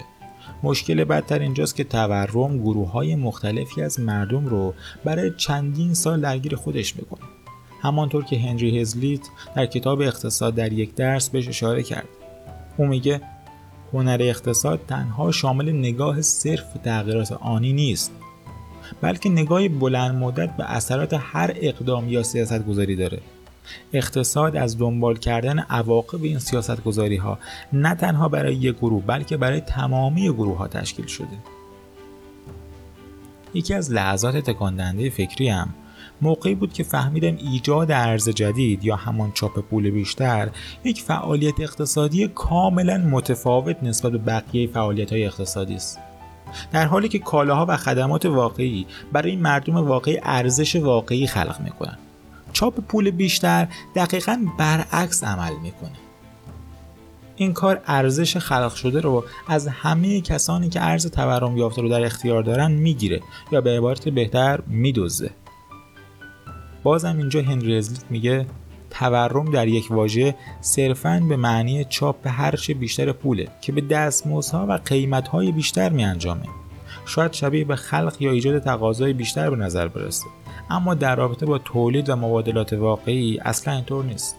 مشکل 0.63 1.05
بدتر 1.05 1.39
اینجاست 1.39 1.77
که 1.77 1.85
تورم 1.85 2.59
گروه 2.59 2.91
های 2.91 3.17
مختلفی 3.17 3.83
از 3.83 4.01
مردم 4.01 4.47
رو 4.47 4.75
برای 5.05 5.33
چندین 5.37 5.95
سال 5.95 6.21
درگیر 6.21 6.57
خودش 6.57 6.97
می‌کنه. 6.97 7.21
همانطور 7.83 8.25
که 8.25 8.39
هنری 8.39 8.81
هزلیت 8.81 9.21
در 9.57 9.67
کتاب 9.67 10.01
اقتصاد 10.01 10.55
در 10.55 10.73
یک 10.73 10.95
درس 10.95 11.31
بهش 11.31 11.49
اشاره 11.49 11.83
کرد. 11.83 12.09
او 12.77 12.87
میگه 12.87 13.21
هنر 13.95 14.19
اقتصاد 14.21 14.81
تنها 14.89 15.33
شامل 15.33 15.73
نگاه 15.73 16.23
صرف 16.23 16.73
تغییرات 16.85 17.33
آنی 17.33 17.73
نیست 17.73 18.13
بلکه 19.01 19.29
نگاه 19.29 19.69
بلند 19.69 20.15
مدت 20.15 20.57
به 20.57 20.65
اثرات 20.65 21.15
هر 21.19 21.53
اقدام 21.57 22.09
یا 22.09 22.23
سیاست 22.23 22.67
گذاری 22.67 22.97
داره. 22.97 23.21
اقتصاد 23.93 24.57
از 24.57 24.79
دنبال 24.79 25.17
کردن 25.17 25.59
عواقب 25.59 26.23
این 26.23 26.39
سیاست 26.39 26.85
گذاری 26.85 27.17
ها 27.17 27.39
نه 27.73 27.95
تنها 27.95 28.29
برای 28.29 28.55
یک 28.55 28.77
گروه 28.77 29.03
بلکه 29.03 29.37
برای 29.37 29.61
تمامی 29.61 30.33
گروه 30.33 30.59
ها 30.59 30.69
تشکیل 30.69 31.07
شده. 31.07 31.39
یکی 33.55 33.75
از 33.75 33.93
لحظات 33.93 34.37
تکاندهنده 34.37 35.11
فکری 35.11 35.49
هم 35.49 35.75
موقعی 36.23 36.55
بود 36.55 36.73
که 36.73 36.83
فهمیدم 36.83 37.37
ایجاد 37.37 37.91
ارز 37.91 38.29
جدید 38.29 38.85
یا 38.85 38.97
همان 38.97 39.33
چاپ 39.33 39.59
پول 39.61 39.91
بیشتر 39.91 40.49
یک 40.85 41.03
فعالیت 41.03 41.61
اقتصادی 41.61 42.29
کاملا 42.29 42.99
متفاوت 42.99 43.83
نسبت 43.83 44.13
به 44.13 44.19
بقیه 44.19 44.67
فعالیت 44.67 45.13
های 45.13 45.25
اقتصادی 45.25 45.75
است. 45.75 45.99
در 46.73 46.87
حالی 46.87 47.09
که 47.09 47.19
کالاها 47.19 47.67
و 47.69 47.77
خدمات 47.77 48.27
واقعی 48.27 48.87
برای 49.13 49.37
مردم 49.37 49.77
واقعی 49.77 50.19
ارزش 50.23 50.77
واقعی 50.77 51.27
خلق 51.27 51.61
می‌کنن. 51.61 51.99
چاپ 52.53 52.81
پول 52.81 53.11
بیشتر 53.11 53.69
دقیقا 53.95 54.47
برعکس 54.59 55.25
عمل 55.25 55.53
می‌کنه. 55.63 55.91
این 57.37 57.53
کار 57.53 57.81
ارزش 57.87 58.37
خلق 58.37 58.75
شده 58.75 59.01
رو 59.01 59.25
از 59.49 59.69
همه 59.69 60.21
کسانی 60.21 60.69
که 60.69 60.83
ارز 60.83 61.07
تورم 61.11 61.57
یافته 61.57 61.83
رو 61.83 61.89
در 61.89 62.05
اختیار 62.05 62.43
دارن 62.43 62.73
می‌گیره 62.73 63.21
یا 63.53 63.61
به 63.61 63.77
عبارت 63.77 64.09
بهتر 64.09 64.61
میدوزه. 64.67 65.31
بازم 66.85 67.19
اینجا 67.19 67.43
هنری 67.43 67.77
ازلیت 67.77 68.05
میگه 68.11 68.47
تورم 68.91 69.51
در 69.51 69.69
یک 69.69 69.91
واژه 69.91 70.35
صرفا 70.61 71.23
به 71.29 71.37
معنی 71.37 71.85
چاپ 71.85 72.17
هرچه 72.27 72.75
بیشتر 72.75 73.13
پوله 73.13 73.49
که 73.61 73.73
به 73.73 73.81
دستمزدها 73.81 74.67
و 74.69 74.73
قیمتهای 74.73 75.53
بیشتر 75.53 75.89
می 75.89 76.05
انجامه. 76.05 76.47
شاید 77.07 77.33
شبیه 77.33 77.65
به 77.65 77.77
خلق 77.77 78.17
یا 78.21 78.31
ایجاد 78.31 78.59
تقاضای 78.59 79.13
بیشتر 79.13 79.51
به 79.51 79.57
نظر 79.57 79.89
برسه. 79.89 80.27
اما 80.71 80.95
در 80.95 81.17
رابطه 81.17 81.47
با 81.47 81.59
تولید 81.59 82.09
و 82.09 82.17
مبادلات 82.17 82.73
واقعی 82.73 83.39
اصلا 83.45 83.75
اینطور 83.75 84.05
نیست. 84.05 84.37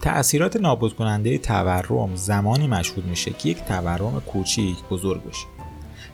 تأثیرات 0.00 0.56
نابود 0.56 0.96
کننده 0.96 1.38
تورم 1.38 2.10
زمانی 2.14 2.66
مشهود 2.66 3.06
میشه 3.06 3.30
که 3.30 3.48
یک 3.48 3.64
تورم 3.64 4.22
کوچیک 4.26 4.76
بزرگ 4.90 5.24
بشه. 5.24 5.46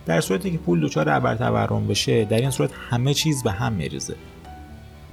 در 0.06 0.20
صورتی 0.20 0.50
که 0.50 0.58
پول 0.58 0.80
دچار 0.80 1.08
ابر 1.08 1.34
تورم 1.34 1.86
بشه 1.86 2.24
در 2.24 2.40
این 2.40 2.50
صورت 2.50 2.70
همه 2.90 3.14
چیز 3.14 3.42
به 3.42 3.50
هم 3.50 3.72
میریزه. 3.72 4.14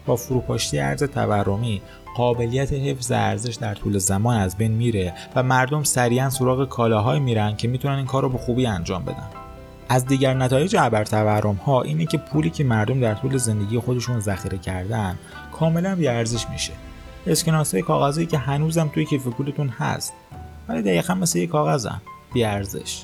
با 0.09 0.15
فروپاشی 0.15 0.79
ارز 0.79 1.03
تورمی. 1.03 1.81
قابلیت 2.15 2.73
حفظ 2.73 3.11
ارزش 3.11 3.55
در 3.55 3.75
طول 3.75 3.97
زمان 3.97 4.37
از 4.37 4.57
بین 4.57 4.71
میره 4.71 5.13
و 5.35 5.43
مردم 5.43 5.83
سریعا 5.83 6.29
سراغ 6.29 6.69
کالاهایی 6.69 7.19
میرن 7.19 7.55
که 7.55 7.67
می‌تونن 7.67 7.95
این 7.95 8.05
کار 8.05 8.23
رو 8.23 8.29
به 8.29 8.37
خوبی 8.37 8.65
انجام 8.65 9.03
بدن. 9.03 9.27
از 9.89 10.05
دیگر 10.05 10.33
نتایج 10.33 10.75
ابر 10.79 11.03
تورم 11.03 11.55
ها 11.55 11.81
اینه 11.81 12.05
که 12.05 12.17
پولی 12.17 12.49
که 12.49 12.63
مردم 12.63 12.99
در 12.99 13.13
طول 13.13 13.37
زندگی 13.37 13.79
خودشون 13.79 14.19
ذخیره 14.19 14.57
کردن 14.57 15.17
کاملا 15.51 15.89
ارزش 15.89 16.49
میشه. 16.49 16.73
اسکناس 17.27 17.73
های 17.73 17.83
کاغذی 17.83 18.25
که 18.25 18.37
هنوزم 18.37 18.87
توی 18.93 19.05
کیف 19.05 19.27
پولتون 19.27 19.69
هست 19.69 20.13
ولی 20.67 20.81
دقیقا 20.81 21.13
مثل 21.13 21.39
یک 21.39 21.49
کاغذن. 21.49 22.01
ارزش. 22.35 23.03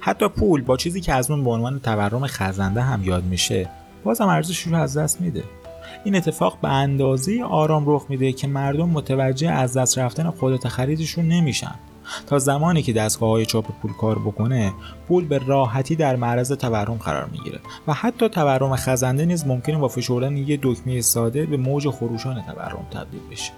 حتی 0.00 0.28
پول 0.28 0.62
با 0.62 0.76
چیزی 0.76 1.00
که 1.00 1.12
از 1.12 1.30
اون 1.30 1.44
به 1.44 1.50
عنوان 1.50 1.80
تورم 1.80 2.26
خزنده 2.26 2.82
هم 2.82 3.04
یاد 3.04 3.24
میشه 3.24 3.68
بازم 4.04 4.28
ارزشش 4.28 4.66
رو 4.66 4.76
از 4.76 4.96
دست 4.96 5.20
میده. 5.20 5.42
این 6.04 6.16
اتفاق 6.16 6.58
به 6.62 6.68
اندازه 6.68 7.42
آرام 7.44 7.84
رخ 7.86 8.06
میده 8.08 8.32
که 8.32 8.46
مردم 8.46 8.88
متوجه 8.88 9.50
از 9.50 9.76
دست 9.76 9.98
رفتن 9.98 10.32
قدرت 10.40 10.68
خریدشون 10.68 11.28
نمیشن. 11.28 11.74
تا 12.26 12.38
زمانی 12.38 12.82
که 12.82 12.92
دستگاه 12.92 13.30
های 13.30 13.46
چاپ 13.46 13.66
پول 13.82 13.92
کار 13.92 14.18
بکنه 14.18 14.72
پول 15.08 15.24
به 15.24 15.38
راحتی 15.46 15.96
در 15.96 16.16
معرض 16.16 16.52
تورم 16.52 16.94
قرار 16.94 17.28
می‌گیره 17.32 17.60
و 17.86 17.92
حتی 17.92 18.28
تورم 18.28 18.76
خزنده 18.76 19.24
نیز 19.24 19.46
ممکنه 19.46 19.78
با 19.78 19.88
فشردن 19.88 20.36
یه 20.36 20.58
دکمه 20.62 21.00
ساده 21.00 21.46
به 21.46 21.56
موج 21.56 21.88
خروشان 21.88 22.42
تورم 22.42 22.86
تبدیل 22.90 23.20
بشه. 23.30 23.52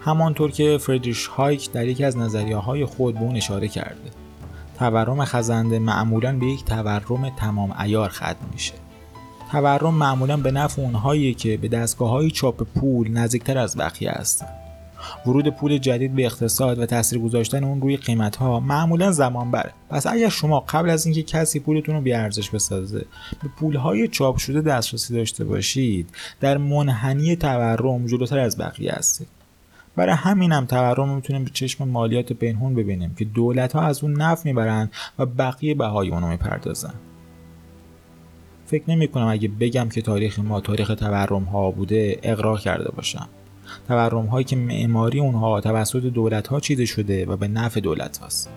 همانطور 0.00 0.50
که 0.50 0.78
فردریش 0.80 1.26
هایک 1.26 1.72
در 1.72 1.86
یکی 1.86 2.04
از 2.04 2.16
نظریه 2.16 2.56
های 2.56 2.84
خود 2.84 3.14
به 3.14 3.20
اون 3.20 3.36
اشاره 3.36 3.68
کرده 3.68 4.10
تورم 4.78 5.24
خزنده 5.24 5.78
معمولا 5.78 6.38
به 6.38 6.46
یک 6.46 6.64
تورم 6.64 7.30
تمام 7.36 7.74
ایار 7.80 8.08
ختم 8.08 8.46
میشه. 8.52 8.74
تورم 9.52 9.94
معمولا 9.94 10.36
به 10.36 10.50
نفع 10.50 10.82
اونهایی 10.82 11.34
که 11.34 11.56
به 11.56 11.68
دستگاه 11.68 12.10
های 12.10 12.30
چاپ 12.30 12.62
پول 12.62 13.10
نزدیکتر 13.10 13.58
از 13.58 13.76
بقیه 13.76 14.10
هستن 14.10 14.46
ورود 15.26 15.48
پول 15.48 15.78
جدید 15.78 16.14
به 16.14 16.26
اقتصاد 16.26 16.78
و 16.78 16.86
تاثیر 16.86 17.18
گذاشتن 17.18 17.64
اون 17.64 17.80
روی 17.80 17.96
قیمت 17.96 18.36
ها 18.36 18.60
معمولا 18.60 19.12
زمان 19.12 19.50
بره. 19.50 19.72
پس 19.90 20.06
اگر 20.06 20.28
شما 20.28 20.60
قبل 20.60 20.90
از 20.90 21.06
اینکه 21.06 21.22
کسی 21.22 21.60
پولتون 21.60 21.94
رو 21.94 22.16
ارزش 22.16 22.50
بسازه 22.50 23.04
به 23.42 23.48
پول 23.56 23.76
های 23.76 24.08
چاپ 24.08 24.36
شده 24.36 24.60
دسترسی 24.60 25.14
داشته 25.14 25.44
باشید 25.44 26.10
در 26.40 26.58
منحنی 26.58 27.36
تورم 27.36 28.06
جلوتر 28.06 28.38
از 28.38 28.58
بقیه 28.58 28.92
هستید. 28.92 29.28
برای 29.96 30.14
همینم 30.14 30.66
تورم 30.66 31.14
می‌تونیم 31.14 31.44
به 31.44 31.50
چشم 31.50 31.88
مالیات 31.88 32.32
پنهون 32.32 32.74
ببینیم 32.74 33.14
که 33.14 33.24
دولت 33.24 33.72
ها 33.72 33.80
از 33.80 34.04
اون 34.04 34.22
نفع 34.22 34.48
می‌برن 34.48 34.90
و 35.18 35.26
بقیه 35.26 35.74
بهای 35.74 36.10
اونو 36.10 36.28
می‌پردازن. 36.28 36.94
فکر 38.68 38.90
نمی 38.90 39.08
کنم 39.08 39.26
اگه 39.26 39.48
بگم 39.48 39.88
که 39.88 40.02
تاریخ 40.02 40.38
ما 40.38 40.60
تاریخ 40.60 40.88
تورم 40.88 41.44
ها 41.44 41.70
بوده 41.70 42.18
اقرار 42.22 42.60
کرده 42.60 42.90
باشم. 42.90 43.28
تورم 43.88 44.26
هایی 44.26 44.44
که 44.44 44.56
معماری 44.56 45.20
اونها 45.20 45.60
توسط 45.60 46.02
دولت 46.02 46.48
ها 46.48 46.60
چیده 46.60 46.84
شده 46.84 47.26
و 47.26 47.36
به 47.36 47.48
نفع 47.48 47.80
دولت 47.80 48.18
هاست 48.18 48.50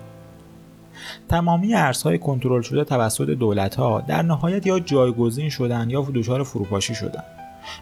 تمامی 1.28 1.74
ارزهای 1.74 2.18
کنترل 2.18 2.62
شده 2.62 2.84
توسط 2.84 3.26
دولت 3.30 3.74
ها 3.74 4.00
در 4.00 4.22
نهایت 4.22 4.66
یا 4.66 4.78
جایگزین 4.78 5.48
شدن 5.48 5.90
یا 5.90 6.08
دچار 6.14 6.42
فروپاشی 6.42 6.94
شدن. 6.94 7.24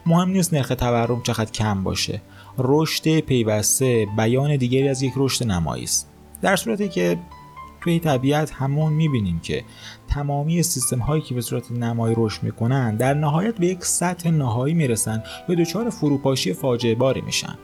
مهم 0.06 0.30
نیست 0.30 0.54
نرخ 0.54 0.68
تورم 0.68 1.22
چقدر 1.22 1.50
کم 1.50 1.82
باشه. 1.82 2.20
رشد 2.58 3.20
پیوسته 3.20 4.06
بیان 4.16 4.56
دیگری 4.56 4.88
از 4.88 5.02
یک 5.02 5.12
رشد 5.16 5.46
نمایی 5.46 5.84
است. 5.84 6.08
در 6.42 6.56
صورتی 6.56 6.88
که 6.88 7.18
توی 7.80 8.00
طبیعت 8.00 8.50
همون 8.50 8.92
می‌بینیم 8.92 9.40
که 9.40 9.64
تمامی 10.08 10.62
سیستم 10.62 10.98
هایی 10.98 11.22
که 11.22 11.34
به 11.34 11.40
صورت 11.40 11.72
نمایی 11.72 12.14
رشد 12.18 12.42
می‌کنن 12.42 12.96
در 12.96 13.14
نهایت 13.14 13.54
به 13.54 13.66
یک 13.66 13.84
سطح 13.84 14.30
نهایی 14.30 14.74
می‌رسن 14.74 15.22
و 15.48 15.54
دچار 15.54 15.90
فروپاشی 15.90 16.52
فاجعه 16.52 16.94
باری 16.94 17.20
میشن. 17.20 17.58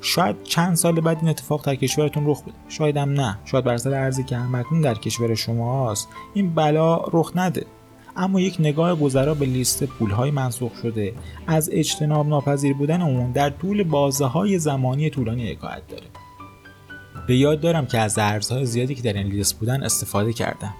شاید 0.00 0.42
چند 0.42 0.74
سال 0.76 1.00
بعد 1.00 1.18
این 1.20 1.28
اتفاق 1.28 1.66
در 1.66 1.74
کشورتون 1.74 2.26
رخ 2.26 2.42
بده. 2.42 2.52
شاید 2.68 2.96
هم 2.96 3.10
نه. 3.10 3.38
شاید 3.44 3.64
بر 3.64 3.74
اثر 3.74 3.94
ارزی 3.94 4.24
که 4.24 4.36
همکنون 4.36 4.80
در 4.80 4.94
کشور 4.94 5.34
شما 5.34 5.90
هست 5.90 6.08
این 6.34 6.54
بلا 6.54 6.96
رخ 6.96 7.32
نده. 7.34 7.66
اما 8.16 8.40
یک 8.40 8.56
نگاه 8.58 8.94
گذرا 8.94 9.34
به 9.34 9.46
لیست 9.46 9.84
پولهای 9.84 10.30
منسوخ 10.30 10.72
شده. 10.82 11.14
از 11.46 11.70
اجتناب 11.72 12.28
ناپذیر 12.28 12.74
بودن 12.74 13.02
اون 13.02 13.32
در 13.32 13.50
طول 13.50 13.82
بازه 13.82 14.24
های 14.24 14.58
زمانی 14.58 15.10
طولانی 15.10 15.52
حکایت 15.52 15.86
داره. 15.88 16.06
به 17.28 17.36
یاد 17.36 17.60
دارم 17.60 17.86
که 17.86 17.98
از 17.98 18.18
ارزهای 18.18 18.66
زیادی 18.66 18.94
که 18.94 19.02
در 19.02 19.12
این 19.12 19.26
لیست 19.26 19.58
بودن 19.58 19.82
استفاده 19.82 20.32
کردم. 20.32 20.74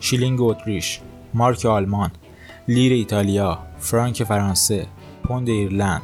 شیلینگ 0.00 0.40
اتریش 0.40 1.00
مارک 1.34 1.66
آلمان 1.66 2.10
لیر 2.68 2.92
ایتالیا 2.92 3.58
فرانک 3.78 4.24
فرانسه 4.24 4.86
پوند 5.22 5.48
ایرلند 5.48 6.02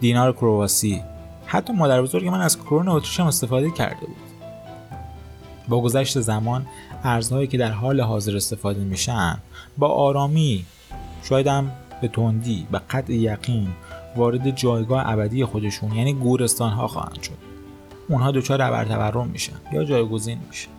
دینار 0.00 0.32
کرواسی. 0.32 1.02
حتی 1.46 1.72
مادر 1.72 2.02
بزرگ 2.02 2.28
من 2.28 2.40
از 2.40 2.58
کرون 2.58 2.88
اتریش 2.88 3.20
هم 3.20 3.26
استفاده 3.26 3.70
کرده 3.70 4.06
بود. 4.06 4.16
با 5.68 5.80
گذشت 5.80 6.20
زمان 6.20 6.66
ارزهایی 7.02 7.46
که 7.46 7.58
در 7.58 7.70
حال 7.70 8.00
حاضر 8.00 8.36
استفاده 8.36 8.80
میشن 8.80 9.38
با 9.78 9.88
آرامی 9.88 10.64
شاید 11.22 11.46
هم 11.46 11.72
به 12.02 12.08
تندی 12.08 12.66
به 12.70 12.80
قطع 12.90 13.12
یقین 13.12 13.68
وارد 14.16 14.56
جایگاه 14.56 15.08
ابدی 15.10 15.44
خودشون 15.44 15.92
یعنی 15.92 16.12
گورستان 16.12 16.72
ها 16.72 16.88
خواهند 16.88 17.22
شد. 17.22 17.53
اونها 18.08 18.30
دچار 18.30 18.62
ابر 18.62 18.84
تورم 18.84 19.28
میشن 19.28 19.56
یا 19.72 19.84
جایگزین 19.84 20.38
میشن 20.48 20.70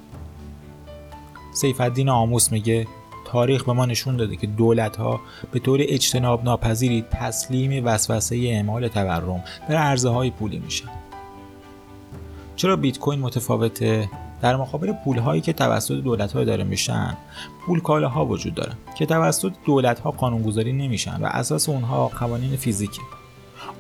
سیف 1.54 1.82
الدین 1.82 2.10
آموس 2.10 2.52
میگه 2.52 2.88
تاریخ 3.26 3.64
به 3.64 3.74
ما 3.74 3.86
نشون 3.86 4.18
داده 4.18 4.36
که 4.36 4.48
دولت 4.48 4.96
ها 4.96 5.20
به 5.52 5.60
طور 5.60 5.80
اجتناب 5.82 6.44
ناپذیری 6.44 7.06
تسلیم 7.12 7.86
وسوسه 7.86 8.36
اعمال 8.36 8.88
تورم 8.88 9.44
در 9.70 9.76
عرضه 9.76 10.10
های 10.10 10.30
پولی 10.30 10.60
میشن. 10.60 10.90
چرا 12.56 12.76
بیت 12.76 13.00
کوین 13.00 13.20
متفاوته؟ 13.20 14.10
در 14.42 14.56
مقابل 14.56 14.94
پول 15.06 15.18
هایی 15.18 15.42
که 15.42 15.54
توسط 15.54 15.94
دولت 15.94 16.34
ها 16.34 16.40
اداره 16.40 16.64
میشن 16.64 17.18
پول 17.66 17.80
کاله 17.80 18.08
ها 18.08 18.26
وجود 18.26 18.54
دارن 18.54 18.76
که 18.98 19.06
توسط 19.06 19.52
دولت 19.66 20.00
ها 20.00 20.12
قانونگذاری 20.12 20.74
نمیشن 20.74 21.22
و 21.22 21.26
اساس 21.26 21.70
اونها 21.70 22.08
قوانین 22.08 22.56
فیزیکی. 22.56 23.02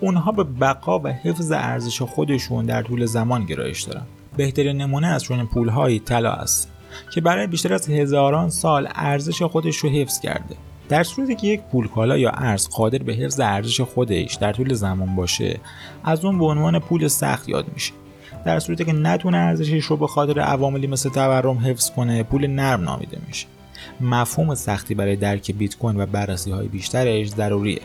اونها 0.02 0.32
به 0.32 0.44
بقا 0.44 1.00
و 1.00 1.08
حفظ 1.08 1.52
ارزش 1.52 2.02
خودشون 2.02 2.66
در 2.66 2.84
طول 2.84 3.06
زمان 3.06 3.46
گرایش 3.46 3.82
دارن. 3.82 4.06
بهترین 4.38 4.78
نمونه 4.78 5.08
از 5.08 5.24
چنین 5.24 5.48
پولهایی 5.48 6.00
طلا 6.00 6.32
است 6.32 6.72
که 7.12 7.22
برای 7.22 7.48
بیشتر 7.48 7.74
از 7.74 7.90
هزاران 7.90 8.50
سال 8.50 8.88
ارزش 8.96 9.42
خودش 9.42 9.78
رو 9.78 9.90
حفظ 9.90 10.20
کرده. 10.20 10.56
در 10.90 11.04
صورتی 11.04 11.36
که 11.36 11.48
یک 11.48 11.62
پول 11.62 11.88
کالا 11.88 12.18
یا 12.18 12.30
ارز 12.30 12.70
قادر 12.70 12.98
به 12.98 13.14
حفظ 13.14 13.40
ارزش 13.40 13.82
خودش 13.82 14.36
در 14.36 14.54
طول 14.54 14.74
زمان 14.74 15.16
باشه 15.16 15.60
از 16.04 16.26
اون 16.26 16.40
به 16.40 16.46
عنوان 16.46 16.80
پول 16.80 17.08
سخت 17.08 17.50
یاد 17.50 17.66
میشه. 17.74 17.94
در 18.46 18.60
صورتی 18.60 18.86
که 18.86 18.94
نتونه 18.94 19.38
ارزشش 19.38 19.86
رو 19.86 19.98
به 19.98 20.08
خاطر 20.08 20.40
عواملی 20.40 20.88
مثل 20.88 21.10
تورم 21.10 21.58
حفظ 21.58 21.92
کنه 21.92 22.24
پول 22.24 22.48
نرم 22.48 22.84
نامیده 22.84 23.18
میشه. 23.28 23.48
مفهوم 24.02 24.56
سختی 24.56 24.96
برای 24.96 25.16
درک 25.16 25.52
بیت 25.52 25.78
کوین 25.78 26.02
و 26.02 26.06
بررسی 26.06 26.52
های 26.52 26.68
بیشترش 26.68 27.30
ضروریه. 27.30 27.82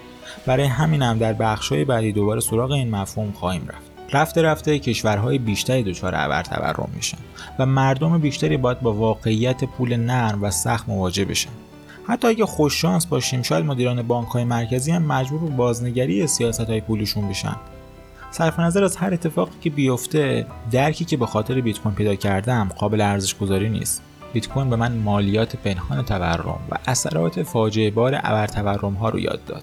برای 0.46 0.66
همین 0.66 1.02
هم 1.02 1.18
در 1.18 1.32
بخش 1.32 1.68
های 1.68 1.84
بعدی 1.84 2.12
دوباره 2.12 2.40
سراغ 2.40 2.70
این 2.70 2.90
مفهوم 2.90 3.32
خواهیم 3.32 3.68
رفت. 3.68 3.90
رفته 4.12 4.42
رفته 4.42 4.78
کشورهای 4.78 5.38
بیشتری 5.38 5.82
دچار 5.82 6.14
ابر 6.14 6.42
تورم 6.42 6.90
میشن 6.94 7.18
و 7.58 7.66
مردم 7.66 8.18
بیشتری 8.18 8.56
باید 8.56 8.80
با 8.80 8.92
واقعیت 8.92 9.64
پول 9.64 9.96
نرم 9.96 10.42
و 10.42 10.50
سخت 10.50 10.88
مواجه 10.88 11.24
بشن. 11.24 11.50
حتی 12.08 12.28
اگه 12.28 12.46
خوششانس 12.46 13.06
باشیم 13.06 13.42
شاید 13.42 13.64
مدیران 13.64 14.02
بانک 14.02 14.28
های 14.28 14.44
مرکزی 14.44 14.92
هم 14.92 15.02
مجبور 15.02 15.40
به 15.40 15.56
بازنگری 15.56 16.26
سیاست 16.26 16.60
های 16.60 16.80
پولشون 16.80 17.28
بشن. 17.28 17.56
صرف 18.30 18.60
نظر 18.60 18.84
از 18.84 18.96
هر 18.96 19.14
اتفاقی 19.14 19.56
که 19.60 19.70
بیفته 19.70 20.46
درکی 20.70 21.04
که 21.04 21.16
به 21.16 21.26
خاطر 21.26 21.60
بیت 21.60 21.78
کوین 21.78 21.94
پیدا 21.94 22.14
کردم 22.14 22.68
قابل 22.78 23.00
ارزش 23.00 23.38
گذاری 23.38 23.68
نیست. 23.68 24.02
بیت 24.32 24.48
کوین 24.48 24.70
به 24.70 24.76
من 24.76 24.92
مالیات 24.92 25.56
پنهان 25.56 26.04
تورم 26.04 26.60
و 26.70 26.78
اثرات 26.86 27.42
فاجعه 27.42 27.90
بار 27.90 28.14
ابر 28.14 28.46
تورم 28.46 28.94
ها 28.94 29.08
رو 29.08 29.18
یاد 29.18 29.44
داد. 29.44 29.62